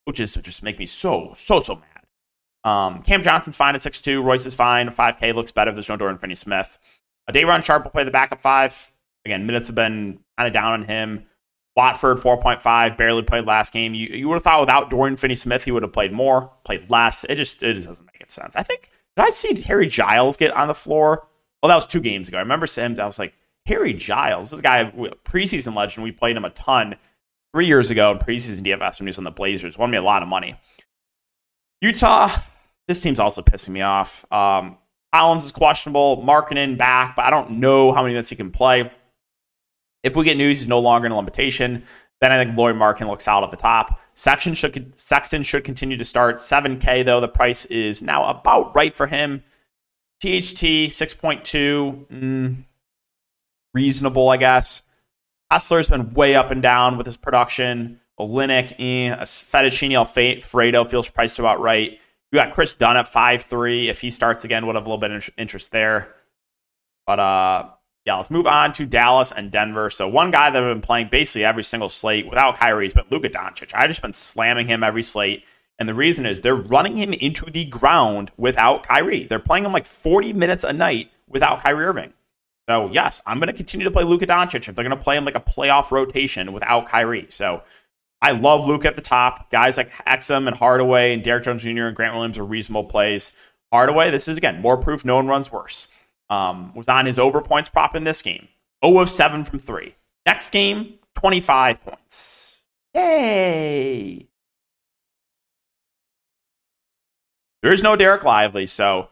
Which 0.04 0.20
is 0.20 0.34
just 0.36 0.62
make 0.62 0.78
me 0.78 0.86
so, 0.86 1.32
so, 1.36 1.60
so 1.60 1.74
mad. 1.74 1.98
Um, 2.64 3.02
Cam 3.02 3.22
Johnson's 3.22 3.56
fine 3.56 3.74
at 3.74 3.80
6'2. 3.82 4.22
Royce 4.22 4.46
is 4.46 4.54
fine. 4.54 4.88
5K 4.88 5.34
looks 5.34 5.52
better 5.52 5.70
there's 5.72 5.88
no 5.88 5.96
Dorian 5.96 6.18
Finney 6.18 6.34
Smith. 6.34 6.78
Day'Ron 7.32 7.62
Sharpe 7.62 7.84
will 7.84 7.90
play 7.90 8.04
the 8.04 8.10
backup 8.10 8.40
five. 8.40 8.92
Again, 9.24 9.46
minutes 9.46 9.68
have 9.68 9.76
been 9.76 10.18
kind 10.36 10.46
of 10.46 10.52
down 10.52 10.72
on 10.72 10.84
him. 10.84 11.26
Watford, 11.76 12.16
4.5, 12.16 12.96
barely 12.96 13.22
played 13.22 13.46
last 13.46 13.72
game. 13.72 13.94
You, 13.94 14.08
you 14.08 14.28
would 14.28 14.34
have 14.34 14.42
thought 14.42 14.60
without 14.60 14.90
Dorian 14.90 15.16
Finney 15.16 15.36
Smith, 15.36 15.62
he 15.62 15.70
would 15.70 15.84
have 15.84 15.92
played 15.92 16.12
more, 16.12 16.52
played 16.64 16.90
less. 16.90 17.24
It 17.24 17.36
just 17.36 17.62
it 17.62 17.74
just 17.74 17.86
doesn't 17.86 18.06
make 18.06 18.18
sense. 18.30 18.56
I 18.56 18.62
think, 18.62 18.90
did 19.16 19.24
I 19.24 19.30
see 19.30 19.60
Harry 19.62 19.86
Giles 19.86 20.36
get 20.36 20.50
on 20.52 20.68
the 20.68 20.74
floor? 20.74 21.26
Well, 21.62 21.68
that 21.68 21.74
was 21.74 21.86
two 21.86 22.00
games 22.00 22.28
ago. 22.28 22.38
I 22.38 22.40
remember 22.40 22.66
him, 22.66 22.96
I 23.00 23.06
was 23.06 23.18
like, 23.18 23.36
Harry 23.66 23.92
Giles, 23.92 24.50
this 24.50 24.60
guy, 24.60 24.84
preseason 25.24 25.74
legend, 25.74 26.04
we 26.04 26.12
played 26.12 26.36
him 26.36 26.44
a 26.44 26.50
ton 26.50 26.96
three 27.54 27.66
years 27.66 27.90
ago 27.90 28.12
in 28.12 28.18
preseason 28.18 28.62
DFS 28.62 29.00
when 29.00 29.06
he 29.06 29.10
was 29.10 29.18
on 29.18 29.24
the 29.24 29.30
Blazers. 29.30 29.78
Won 29.78 29.90
me 29.90 29.98
a 29.98 30.02
lot 30.02 30.22
of 30.22 30.28
money. 30.28 30.54
Utah, 31.80 32.28
this 32.86 33.00
team's 33.00 33.20
also 33.20 33.42
pissing 33.42 33.70
me 33.70 33.82
off. 33.82 34.24
Um, 34.32 34.78
Collins 35.14 35.44
is 35.44 35.52
questionable. 35.52 36.22
Markkanen 36.22 36.76
back, 36.76 37.16
but 37.16 37.24
I 37.24 37.30
don't 37.30 37.52
know 37.52 37.92
how 37.92 38.02
many 38.02 38.14
minutes 38.14 38.28
he 38.28 38.36
can 38.36 38.50
play. 38.50 38.90
If 40.02 40.16
we 40.16 40.24
get 40.24 40.36
news 40.36 40.60
he's 40.60 40.68
no 40.68 40.78
longer 40.78 41.06
in 41.06 41.12
a 41.12 41.16
limitation, 41.16 41.82
then 42.20 42.32
I 42.32 42.42
think 42.42 42.56
Lauri 42.56 42.74
Markkanen 42.74 43.08
looks 43.08 43.28
out 43.28 43.44
at 43.44 43.50
the 43.50 43.56
top. 43.56 44.00
Sexton 44.14 44.54
should 44.54 44.98
Sexton 44.98 45.42
should 45.42 45.64
continue 45.64 45.96
to 45.96 46.04
start. 46.04 46.36
7K 46.36 47.04
though, 47.04 47.20
the 47.20 47.28
price 47.28 47.64
is 47.66 48.02
now 48.02 48.24
about 48.24 48.74
right 48.74 48.94
for 48.94 49.06
him. 49.06 49.42
THT 50.20 50.90
6.2, 50.90 52.08
mm, 52.08 52.64
reasonable, 53.72 54.28
I 54.28 54.36
guess. 54.36 54.82
Kessler's 55.50 55.88
been 55.88 56.12
way 56.12 56.34
up 56.34 56.50
and 56.50 56.60
down 56.60 56.96
with 56.98 57.06
his 57.06 57.16
production. 57.16 58.00
Olynyk, 58.18 58.72
eh. 58.80 59.14
Fettuccine 59.22 59.94
Alfredo 59.94 60.84
feels 60.84 61.08
priced 61.08 61.38
about 61.38 61.60
right. 61.60 62.00
You 62.32 62.38
got 62.38 62.52
Chris 62.52 62.74
Dunn 62.74 62.96
at 62.96 63.08
five 63.08 63.42
three. 63.42 63.88
If 63.88 64.00
he 64.00 64.10
starts 64.10 64.44
again, 64.44 64.66
would 64.66 64.74
have 64.74 64.84
a 64.84 64.88
little 64.88 64.98
bit 64.98 65.10
of 65.10 65.30
interest 65.38 65.72
there. 65.72 66.14
But 67.06 67.20
uh, 67.20 67.70
yeah, 68.04 68.16
let's 68.16 68.30
move 68.30 68.46
on 68.46 68.72
to 68.74 68.86
Dallas 68.86 69.32
and 69.32 69.50
Denver. 69.50 69.90
So 69.90 70.08
one 70.08 70.30
guy 70.30 70.50
that 70.50 70.62
I've 70.62 70.74
been 70.74 70.80
playing 70.80 71.08
basically 71.08 71.44
every 71.44 71.62
single 71.62 71.88
slate 71.88 72.28
without 72.28 72.56
Kyrie 72.56 72.86
has 72.86 72.94
been 72.94 73.04
Luka 73.10 73.28
Doncic. 73.28 73.72
I've 73.74 73.88
just 73.88 74.02
been 74.02 74.12
slamming 74.12 74.66
him 74.66 74.82
every 74.82 75.02
slate. 75.02 75.44
And 75.78 75.88
the 75.88 75.94
reason 75.94 76.26
is 76.26 76.40
they're 76.40 76.54
running 76.54 76.96
him 76.96 77.12
into 77.12 77.50
the 77.50 77.64
ground 77.66 78.32
without 78.36 78.82
Kyrie. 78.82 79.26
They're 79.26 79.38
playing 79.38 79.64
him 79.64 79.72
like 79.72 79.86
40 79.86 80.32
minutes 80.32 80.64
a 80.64 80.72
night 80.72 81.12
without 81.28 81.62
Kyrie 81.62 81.84
Irving. 81.84 82.12
So, 82.68 82.90
yes, 82.90 83.22
I'm 83.26 83.38
going 83.38 83.48
to 83.48 83.52
continue 83.52 83.84
to 83.84 83.90
play 83.90 84.04
Luka 84.04 84.26
Doncic 84.26 84.68
if 84.68 84.74
they're 84.74 84.84
going 84.84 84.96
to 84.96 85.02
play 85.02 85.16
him 85.16 85.24
like 85.24 85.36
a 85.36 85.40
playoff 85.40 85.90
rotation 85.90 86.52
without 86.52 86.88
Kyrie. 86.88 87.26
So, 87.30 87.62
I 88.20 88.32
love 88.32 88.66
Luke 88.66 88.84
at 88.84 88.94
the 88.94 89.00
top. 89.00 89.50
Guys 89.50 89.76
like 89.76 89.90
Exum 90.06 90.48
and 90.48 90.56
Hardaway 90.56 91.12
and 91.12 91.22
Derrick 91.22 91.44
Jones 91.44 91.62
Jr. 91.62 91.84
and 91.84 91.96
Grant 91.96 92.14
Williams 92.14 92.38
are 92.38 92.44
reasonable 92.44 92.84
plays. 92.84 93.32
Hardaway, 93.72 94.10
this 94.10 94.28
is 94.28 94.36
again 94.36 94.60
more 94.60 94.76
proof 94.76 95.04
no 95.04 95.16
one 95.16 95.28
runs 95.28 95.52
worse. 95.52 95.88
Um, 96.30 96.74
was 96.74 96.88
on 96.88 97.06
his 97.06 97.18
over 97.18 97.40
points 97.40 97.68
prop 97.68 97.94
in 97.94 98.04
this 98.04 98.22
game. 98.22 98.48
0 98.84 98.98
of 98.98 99.08
7 99.08 99.44
from 99.44 99.58
3. 99.58 99.94
Next 100.26 100.50
game, 100.50 100.98
25 101.16 101.80
points. 101.80 102.62
Yay! 102.94 104.26
There 107.62 107.72
is 107.72 107.82
no 107.82 107.96
Dereck 107.96 108.22
Lively, 108.22 108.66
so 108.66 109.08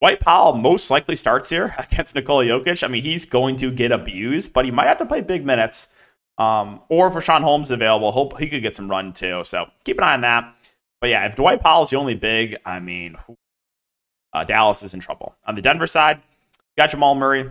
Dwight 0.00 0.20
Powell 0.20 0.54
most 0.54 0.90
likely 0.90 1.16
starts 1.16 1.48
here 1.48 1.74
against 1.78 2.14
Nikola 2.14 2.44
Jokic. 2.44 2.84
I 2.84 2.88
mean, 2.88 3.02
he's 3.02 3.24
going 3.24 3.56
to 3.56 3.70
get 3.70 3.92
abused, 3.92 4.52
but 4.52 4.64
he 4.64 4.70
might 4.70 4.86
have 4.86 4.98
to 4.98 5.06
play 5.06 5.20
big 5.20 5.46
minutes. 5.46 5.88
Um, 6.38 6.80
or 6.88 7.08
if 7.08 7.14
Richaun 7.14 7.42
Holmes 7.42 7.70
available, 7.70 8.10
hope 8.12 8.38
he 8.38 8.48
could 8.48 8.62
get 8.62 8.74
some 8.74 8.90
run 8.90 9.12
too. 9.12 9.44
So 9.44 9.66
keep 9.84 9.98
an 9.98 10.04
eye 10.04 10.14
on 10.14 10.22
that. 10.22 10.54
But 11.00 11.10
yeah, 11.10 11.26
if 11.26 11.36
Dwight 11.36 11.60
Powell's 11.60 11.90
the 11.90 11.96
only 11.96 12.14
big, 12.14 12.56
I 12.64 12.80
mean, 12.80 13.16
uh, 14.32 14.44
Dallas 14.44 14.82
is 14.82 14.94
in 14.94 15.00
trouble. 15.00 15.36
On 15.46 15.54
the 15.54 15.62
Denver 15.62 15.86
side, 15.86 16.20
got 16.76 16.90
Jamal 16.90 17.14
Murray, 17.14 17.50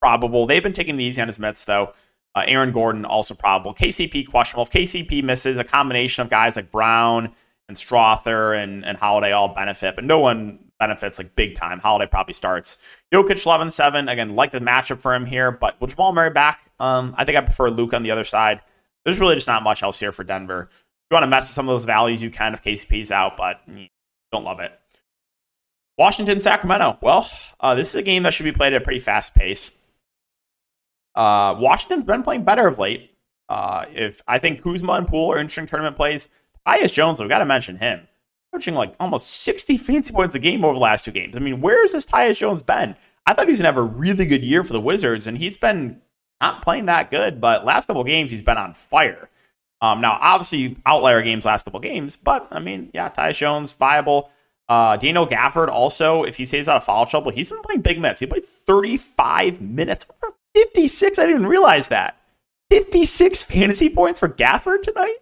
probable. 0.00 0.46
They've 0.46 0.62
been 0.62 0.72
taking 0.72 0.98
it 0.98 1.02
easy 1.02 1.22
on 1.22 1.28
his 1.28 1.38
mitts, 1.38 1.64
though. 1.64 1.92
Uh, 2.34 2.44
Aaron 2.46 2.72
Gordon, 2.72 3.04
also 3.04 3.34
probable. 3.34 3.74
KCP, 3.74 4.28
questionable. 4.28 4.62
If 4.62 4.70
KCP 4.70 5.22
misses, 5.22 5.58
a 5.58 5.64
combination 5.64 6.22
of 6.22 6.30
guys 6.30 6.56
like 6.56 6.70
Brown 6.70 7.32
and 7.68 7.76
Strawther 7.76 8.56
and, 8.56 8.84
and 8.84 8.96
Holiday 8.96 9.32
all 9.32 9.48
benefit, 9.48 9.94
but 9.94 10.04
no 10.04 10.18
one 10.18 10.69
benefits 10.80 11.18
like 11.18 11.36
big 11.36 11.54
time. 11.54 11.78
Holiday 11.78 12.10
probably 12.10 12.34
starts. 12.34 12.78
Jokic 13.14 13.46
11 13.46 13.70
7. 13.70 14.08
Again, 14.08 14.34
like 14.34 14.50
the 14.50 14.58
matchup 14.58 15.00
for 15.00 15.14
him 15.14 15.24
here, 15.24 15.52
but 15.52 15.80
with 15.80 15.90
Jamal 15.90 16.12
Murray 16.12 16.30
back, 16.30 16.60
um, 16.80 17.14
I 17.16 17.24
think 17.24 17.38
I 17.38 17.42
prefer 17.42 17.70
Luke 17.70 17.94
on 17.94 18.02
the 18.02 18.10
other 18.10 18.24
side. 18.24 18.60
There's 19.04 19.20
really 19.20 19.36
just 19.36 19.46
not 19.46 19.62
much 19.62 19.84
else 19.84 20.00
here 20.00 20.10
for 20.10 20.24
Denver. 20.24 20.68
If 20.72 20.78
you 21.10 21.14
want 21.14 21.22
to 21.22 21.28
mess 21.28 21.48
with 21.48 21.54
some 21.54 21.68
of 21.68 21.72
those 21.72 21.84
values, 21.84 22.22
you 22.22 22.30
can 22.30 22.54
if 22.54 22.62
KCP's 22.62 23.12
out, 23.12 23.36
but 23.36 23.62
don't 24.32 24.44
love 24.44 24.58
it. 24.60 24.76
Washington, 25.96 26.40
Sacramento. 26.40 26.98
Well, 27.00 27.28
uh, 27.60 27.74
this 27.74 27.90
is 27.90 27.94
a 27.94 28.02
game 28.02 28.22
that 28.22 28.32
should 28.32 28.44
be 28.44 28.52
played 28.52 28.72
at 28.72 28.80
a 28.80 28.84
pretty 28.84 29.00
fast 29.00 29.34
pace. 29.34 29.70
Uh, 31.14 31.54
Washington's 31.58 32.04
been 32.04 32.22
playing 32.22 32.44
better 32.44 32.66
of 32.66 32.78
late. 32.78 33.10
Uh, 33.48 33.84
if 33.92 34.22
I 34.26 34.38
think 34.38 34.62
Kuzma 34.62 34.92
and 34.92 35.06
Poole 35.06 35.32
are 35.32 35.38
interesting 35.38 35.66
tournament 35.66 35.96
plays, 35.96 36.28
Tyus 36.66 36.94
Jones, 36.94 37.20
we've 37.20 37.28
got 37.28 37.38
to 37.38 37.44
mention 37.44 37.76
him. 37.76 38.06
Coaching 38.52 38.74
like 38.74 38.94
almost 38.98 39.42
60 39.42 39.76
fancy 39.76 40.12
points 40.12 40.34
a 40.34 40.38
game 40.38 40.64
over 40.64 40.74
the 40.74 40.80
last 40.80 41.04
two 41.04 41.12
games. 41.12 41.36
I 41.36 41.40
mean, 41.40 41.60
where 41.60 41.82
has 41.82 41.92
this 41.92 42.06
Tyus 42.06 42.38
Jones 42.38 42.62
been? 42.62 42.96
I 43.26 43.32
thought 43.32 43.46
he 43.46 43.52
was 43.52 43.60
going 43.60 43.72
to 43.72 43.80
have 43.80 43.90
a 43.90 43.96
really 43.96 44.26
good 44.26 44.44
year 44.44 44.64
for 44.64 44.72
the 44.72 44.80
Wizards, 44.80 45.26
and 45.26 45.38
he's 45.38 45.56
been 45.56 46.00
not 46.40 46.62
playing 46.62 46.86
that 46.86 47.10
good, 47.10 47.40
but 47.40 47.64
last 47.64 47.86
couple 47.86 48.02
games 48.02 48.30
he's 48.30 48.42
been 48.42 48.58
on 48.58 48.74
fire. 48.74 49.28
Um, 49.82 50.00
now, 50.00 50.18
obviously, 50.20 50.76
outlier 50.84 51.22
games 51.22 51.44
last 51.44 51.64
couple 51.64 51.80
games, 51.80 52.16
but 52.16 52.48
I 52.50 52.58
mean, 52.60 52.90
yeah, 52.92 53.08
Tyus 53.08 53.38
Jones, 53.38 53.72
viable. 53.72 54.30
Uh, 54.68 54.96
Daniel 54.96 55.26
Gafford 55.26 55.68
also, 55.68 56.22
if 56.22 56.36
he 56.36 56.44
stays 56.44 56.68
out 56.68 56.76
of 56.76 56.84
foul 56.84 57.06
trouble, 57.06 57.32
he's 57.32 57.50
been 57.50 57.60
playing 57.62 57.80
big 57.80 58.00
minutes. 58.00 58.20
He 58.20 58.26
played 58.26 58.46
35 58.46 59.60
minutes 59.60 60.06
56. 60.54 61.18
I 61.18 61.26
didn't 61.26 61.46
realize 61.46 61.88
that. 61.88 62.16
56 62.70 63.44
fantasy 63.44 63.90
points 63.90 64.20
for 64.20 64.28
Gafford 64.28 64.82
tonight? 64.82 65.16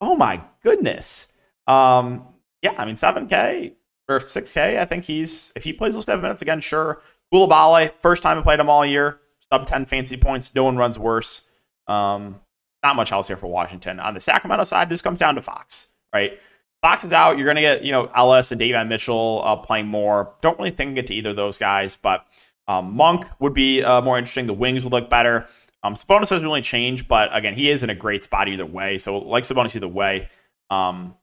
Oh 0.00 0.16
my 0.16 0.42
goodness. 0.62 1.28
Um, 1.66 2.26
yeah, 2.64 2.74
I 2.78 2.86
mean, 2.86 2.94
7K 2.94 3.72
or 4.08 4.18
6K, 4.18 4.78
I 4.78 4.84
think 4.86 5.04
he's, 5.04 5.52
if 5.54 5.62
he 5.64 5.72
plays 5.72 5.94
those 5.94 6.04
seven 6.04 6.22
minutes 6.22 6.42
again, 6.42 6.60
sure. 6.60 7.02
Coulibaly, 7.32 7.92
first 8.00 8.22
time 8.22 8.38
I 8.38 8.42
played 8.42 8.58
him 8.58 8.70
all 8.70 8.84
year, 8.84 9.20
sub 9.38 9.66
10 9.66 9.84
fancy 9.84 10.16
points. 10.16 10.54
No 10.54 10.64
one 10.64 10.76
runs 10.76 10.98
worse. 10.98 11.42
Um, 11.86 12.40
not 12.82 12.96
much 12.96 13.12
else 13.12 13.28
here 13.28 13.36
for 13.36 13.48
Washington. 13.48 14.00
On 14.00 14.14
the 14.14 14.20
Sacramento 14.20 14.64
side, 14.64 14.88
this 14.88 15.02
comes 15.02 15.18
down 15.18 15.34
to 15.34 15.42
Fox, 15.42 15.88
right? 16.12 16.40
Fox 16.82 17.04
is 17.04 17.12
out. 17.12 17.36
You're 17.36 17.46
going 17.46 17.56
to 17.56 17.62
get, 17.62 17.84
you 17.84 17.92
know, 17.92 18.10
Ellis 18.14 18.50
and 18.50 18.60
Davion 18.60 18.88
Mitchell 18.88 19.42
uh, 19.44 19.56
playing 19.56 19.86
more. 19.86 20.34
Don't 20.40 20.58
really 20.58 20.70
think 20.70 20.94
get 20.94 21.06
to 21.08 21.14
either 21.14 21.30
of 21.30 21.36
those 21.36 21.58
guys, 21.58 21.96
but 21.96 22.26
um, 22.66 22.94
Monk 22.94 23.26
would 23.40 23.54
be 23.54 23.82
uh, 23.82 24.00
more 24.00 24.18
interesting. 24.18 24.46
The 24.46 24.54
wings 24.54 24.84
would 24.84 24.92
look 24.92 25.10
better. 25.10 25.48
Um, 25.82 25.94
Sabonis 25.94 26.30
doesn't 26.30 26.42
really 26.42 26.62
change, 26.62 27.08
but 27.08 27.34
again, 27.36 27.52
he 27.52 27.70
is 27.70 27.82
in 27.82 27.90
a 27.90 27.94
great 27.94 28.22
spot 28.22 28.48
either 28.48 28.64
way. 28.64 28.96
So 28.96 29.18
like 29.18 29.44
Sabonis 29.44 29.76
either 29.76 29.88
way. 29.88 30.28
Um, 30.70 31.14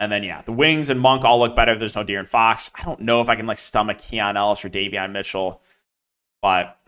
and 0.00 0.12
then 0.12 0.22
yeah, 0.22 0.42
the 0.42 0.52
wings 0.52 0.90
and 0.90 1.00
Monk 1.00 1.24
all 1.24 1.38
look 1.38 1.56
better 1.56 1.72
if 1.72 1.78
there's 1.78 1.96
no 1.96 2.04
De'Aaron 2.04 2.26
Fox. 2.26 2.70
I 2.74 2.84
don't 2.84 3.00
know 3.00 3.20
if 3.20 3.28
I 3.28 3.36
can 3.36 3.46
like 3.46 3.58
stomach 3.58 3.98
Keon 3.98 4.36
Ellis 4.36 4.64
or 4.64 4.68
Davion 4.68 5.12
Mitchell, 5.12 5.60
but 6.40 6.78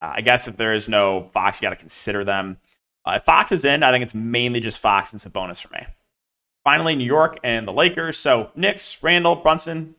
uh, 0.00 0.12
I 0.14 0.20
guess 0.20 0.48
if 0.48 0.56
there 0.56 0.74
is 0.74 0.88
no 0.88 1.28
Fox, 1.32 1.60
you 1.60 1.66
got 1.66 1.70
to 1.70 1.76
consider 1.76 2.24
them. 2.24 2.58
Uh, 3.04 3.14
if 3.16 3.22
Fox 3.22 3.52
is 3.52 3.64
in, 3.64 3.82
I 3.82 3.90
think 3.92 4.02
it's 4.02 4.14
mainly 4.14 4.60
just 4.60 4.80
Fox 4.80 5.12
and 5.12 5.20
Sabonis 5.20 5.64
for 5.64 5.72
me. 5.74 5.86
Finally, 6.64 6.94
New 6.96 7.04
York 7.04 7.38
and 7.42 7.66
the 7.66 7.72
Lakers. 7.72 8.16
So 8.18 8.50
Knicks, 8.54 9.02
Randle, 9.02 9.36
Brunson, 9.36 9.96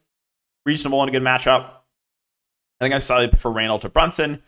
reasonable 0.65 1.01
and 1.01 1.09
a 1.09 1.11
good 1.11 1.23
matchup. 1.23 1.63
I 2.79 2.85
think 2.85 2.93
I 2.93 2.97
slightly 2.99 3.27
prefer 3.27 3.49
Randle 3.49 3.79
to 3.79 3.89
Brunson. 3.89 4.41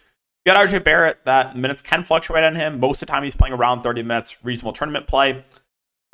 You 0.45 0.53
got 0.53 0.67
RJ 0.67 0.83
Barrett, 0.83 1.25
that 1.25 1.57
minutes 1.57 1.81
can 1.81 2.03
fluctuate 2.03 2.43
on 2.43 2.55
him. 2.55 2.79
Most 2.79 3.01
of 3.01 3.07
the 3.07 3.11
time, 3.11 3.23
he's 3.23 3.35
playing 3.35 3.53
around 3.53 3.81
30 3.81 4.03
minutes, 4.03 4.43
reasonable 4.43 4.73
tournament 4.73 5.07
play. 5.07 5.43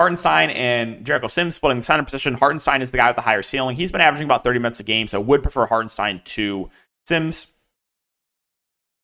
Hartenstein 0.01 0.49
and 0.49 1.05
Jericho 1.05 1.27
Sims 1.27 1.53
splitting 1.53 1.77
the 1.77 1.83
center 1.83 2.01
position. 2.01 2.33
Hartenstein 2.33 2.81
is 2.81 2.89
the 2.89 2.97
guy 2.97 3.07
with 3.07 3.17
the 3.17 3.21
higher 3.21 3.43
ceiling. 3.43 3.75
He's 3.75 3.91
been 3.91 4.01
averaging 4.01 4.25
about 4.25 4.43
30 4.43 4.57
minutes 4.57 4.79
a 4.79 4.83
game, 4.83 5.05
so 5.05 5.19
I 5.19 5.23
would 5.23 5.43
prefer 5.43 5.67
Hartenstein 5.67 6.21
to 6.25 6.71
Sims. 7.05 7.45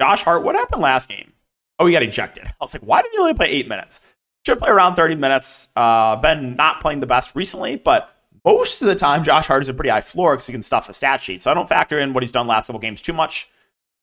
Josh 0.02 0.24
Hart, 0.24 0.42
what 0.42 0.56
happened 0.56 0.82
last 0.82 1.08
game? 1.08 1.34
Oh, 1.78 1.86
he 1.86 1.92
got 1.92 2.02
ejected. 2.02 2.48
I 2.48 2.54
was 2.60 2.74
like, 2.74 2.82
why 2.82 3.04
did 3.04 3.12
he 3.12 3.20
only 3.20 3.36
play 3.36 3.46
eight 3.48 3.68
minutes? 3.68 4.02
Should 4.44 4.58
play 4.58 4.72
around 4.72 4.96
30 4.96 5.14
minutes. 5.14 5.70
Uh, 5.76 6.16
been 6.16 6.56
not 6.56 6.82
playing 6.82 7.00
the 7.00 7.06
best 7.06 7.36
recently, 7.36 7.76
but 7.76 8.12
most 8.44 8.82
of 8.82 8.88
the 8.88 8.96
time, 8.96 9.24
Josh 9.24 9.46
Hart 9.46 9.62
is 9.62 9.70
a 9.70 9.76
pretty 9.76 9.92
high 9.92 10.02
floor 10.02 10.34
because 10.34 10.48
he 10.48 10.52
can 10.52 10.64
stuff 10.64 10.90
a 10.90 10.94
stat 10.94 11.22
sheet. 11.22 11.44
So 11.44 11.52
I 11.52 11.54
don't 11.54 11.70
factor 11.70 12.00
in 12.00 12.14
what 12.14 12.24
he's 12.24 12.32
done 12.32 12.48
last 12.48 12.68
couple 12.68 12.80
games 12.80 13.04
too 13.04 13.14
much. 13.14 13.50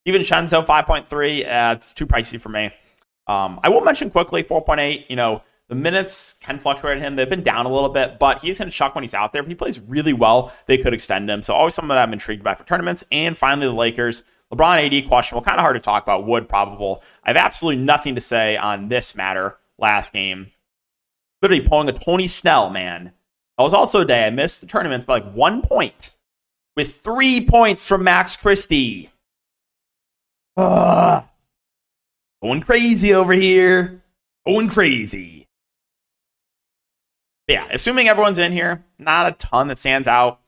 DiVincenzo 0.06 0.64
5.3, 0.64 1.44
uh, 1.44 1.74
it's 1.74 1.92
too 1.92 2.06
pricey 2.06 2.40
for 2.40 2.50
me. 2.50 2.66
Um, 3.26 3.58
I 3.64 3.68
will 3.70 3.80
mention 3.80 4.10
quickly 4.10 4.44
4.8. 4.44 5.06
You 5.08 5.16
know, 5.16 5.42
the 5.68 5.74
minutes 5.74 6.34
can 6.34 6.58
fluctuate 6.58 6.98
him. 6.98 7.16
They've 7.16 7.28
been 7.28 7.42
down 7.42 7.66
a 7.66 7.72
little 7.72 7.88
bit, 7.88 8.18
but 8.18 8.40
he's 8.40 8.58
going 8.58 8.70
to 8.70 8.76
chuck 8.76 8.94
when 8.94 9.02
he's 9.02 9.14
out 9.14 9.32
there. 9.32 9.42
If 9.42 9.48
he 9.48 9.54
plays 9.54 9.80
really 9.80 10.12
well, 10.12 10.54
they 10.66 10.76
could 10.78 10.92
extend 10.92 11.28
him. 11.30 11.42
So 11.42 11.54
always 11.54 11.74
something 11.74 11.88
that 11.88 11.98
I'm 11.98 12.12
intrigued 12.12 12.44
by 12.44 12.54
for 12.54 12.64
tournaments. 12.64 13.04
And 13.10 13.36
finally, 13.36 13.66
the 13.66 13.72
Lakers. 13.72 14.24
LeBron 14.52 14.86
AD 14.86 15.08
questionable, 15.08 15.42
kind 15.42 15.58
of 15.58 15.62
hard 15.62 15.74
to 15.74 15.80
talk 15.80 16.02
about. 16.02 16.26
Wood 16.26 16.48
probable. 16.48 17.02
I 17.24 17.30
have 17.30 17.36
absolutely 17.36 17.82
nothing 17.82 18.14
to 18.14 18.20
say 18.20 18.56
on 18.56 18.88
this 18.88 19.14
matter. 19.16 19.58
Last 19.78 20.12
game, 20.12 20.52
literally 21.42 21.66
pulling 21.66 21.88
a 21.88 21.92
Tony 21.92 22.28
Snell, 22.28 22.70
man. 22.70 23.12
I 23.58 23.62
was 23.62 23.74
also 23.74 24.02
a 24.02 24.04
day 24.04 24.26
I 24.26 24.30
missed 24.30 24.60
the 24.60 24.68
tournaments 24.68 25.04
by 25.04 25.14
like 25.14 25.32
one 25.32 25.62
point 25.62 26.12
with 26.76 26.96
three 26.98 27.44
points 27.44 27.88
from 27.88 28.04
Max 28.04 28.36
Christie. 28.36 29.10
Ugh. 30.56 31.26
Going 32.42 32.60
crazy 32.60 33.14
over 33.14 33.32
here. 33.32 34.04
Going 34.46 34.68
crazy. 34.68 35.43
But 37.46 37.54
yeah, 37.54 37.68
assuming 37.70 38.08
everyone's 38.08 38.38
in 38.38 38.52
here, 38.52 38.84
not 38.98 39.26
a 39.26 39.32
ton 39.32 39.68
that 39.68 39.78
stands 39.78 40.08
out. 40.08 40.40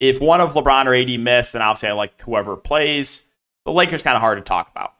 If 0.00 0.20
one 0.20 0.40
of 0.40 0.54
LeBron 0.54 0.86
or 0.86 0.94
AD 0.94 1.20
missed, 1.20 1.52
then 1.52 1.62
obviously 1.62 1.88
I 1.90 1.92
like 1.92 2.20
whoever 2.22 2.56
plays. 2.56 3.22
The 3.64 3.72
Lakers 3.72 4.02
kind 4.02 4.16
of 4.16 4.22
hard 4.22 4.38
to 4.38 4.44
talk 4.44 4.70
about. 4.70 4.94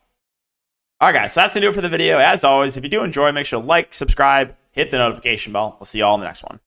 All 1.00 1.08
right, 1.08 1.14
guys, 1.14 1.32
so 1.32 1.40
that's 1.40 1.54
the 1.54 1.60
do 1.60 1.70
it 1.70 1.74
for 1.74 1.80
the 1.80 1.88
video. 1.88 2.18
As 2.18 2.42
always, 2.42 2.76
if 2.76 2.82
you 2.82 2.90
do 2.90 3.04
enjoy, 3.04 3.30
make 3.30 3.46
sure 3.46 3.60
to 3.60 3.66
like, 3.66 3.94
subscribe, 3.94 4.56
hit 4.72 4.90
the 4.90 4.98
notification 4.98 5.52
bell. 5.52 5.76
We'll 5.78 5.84
see 5.84 5.98
you 5.98 6.04
all 6.04 6.16
in 6.16 6.20
the 6.20 6.26
next 6.26 6.42
one. 6.42 6.58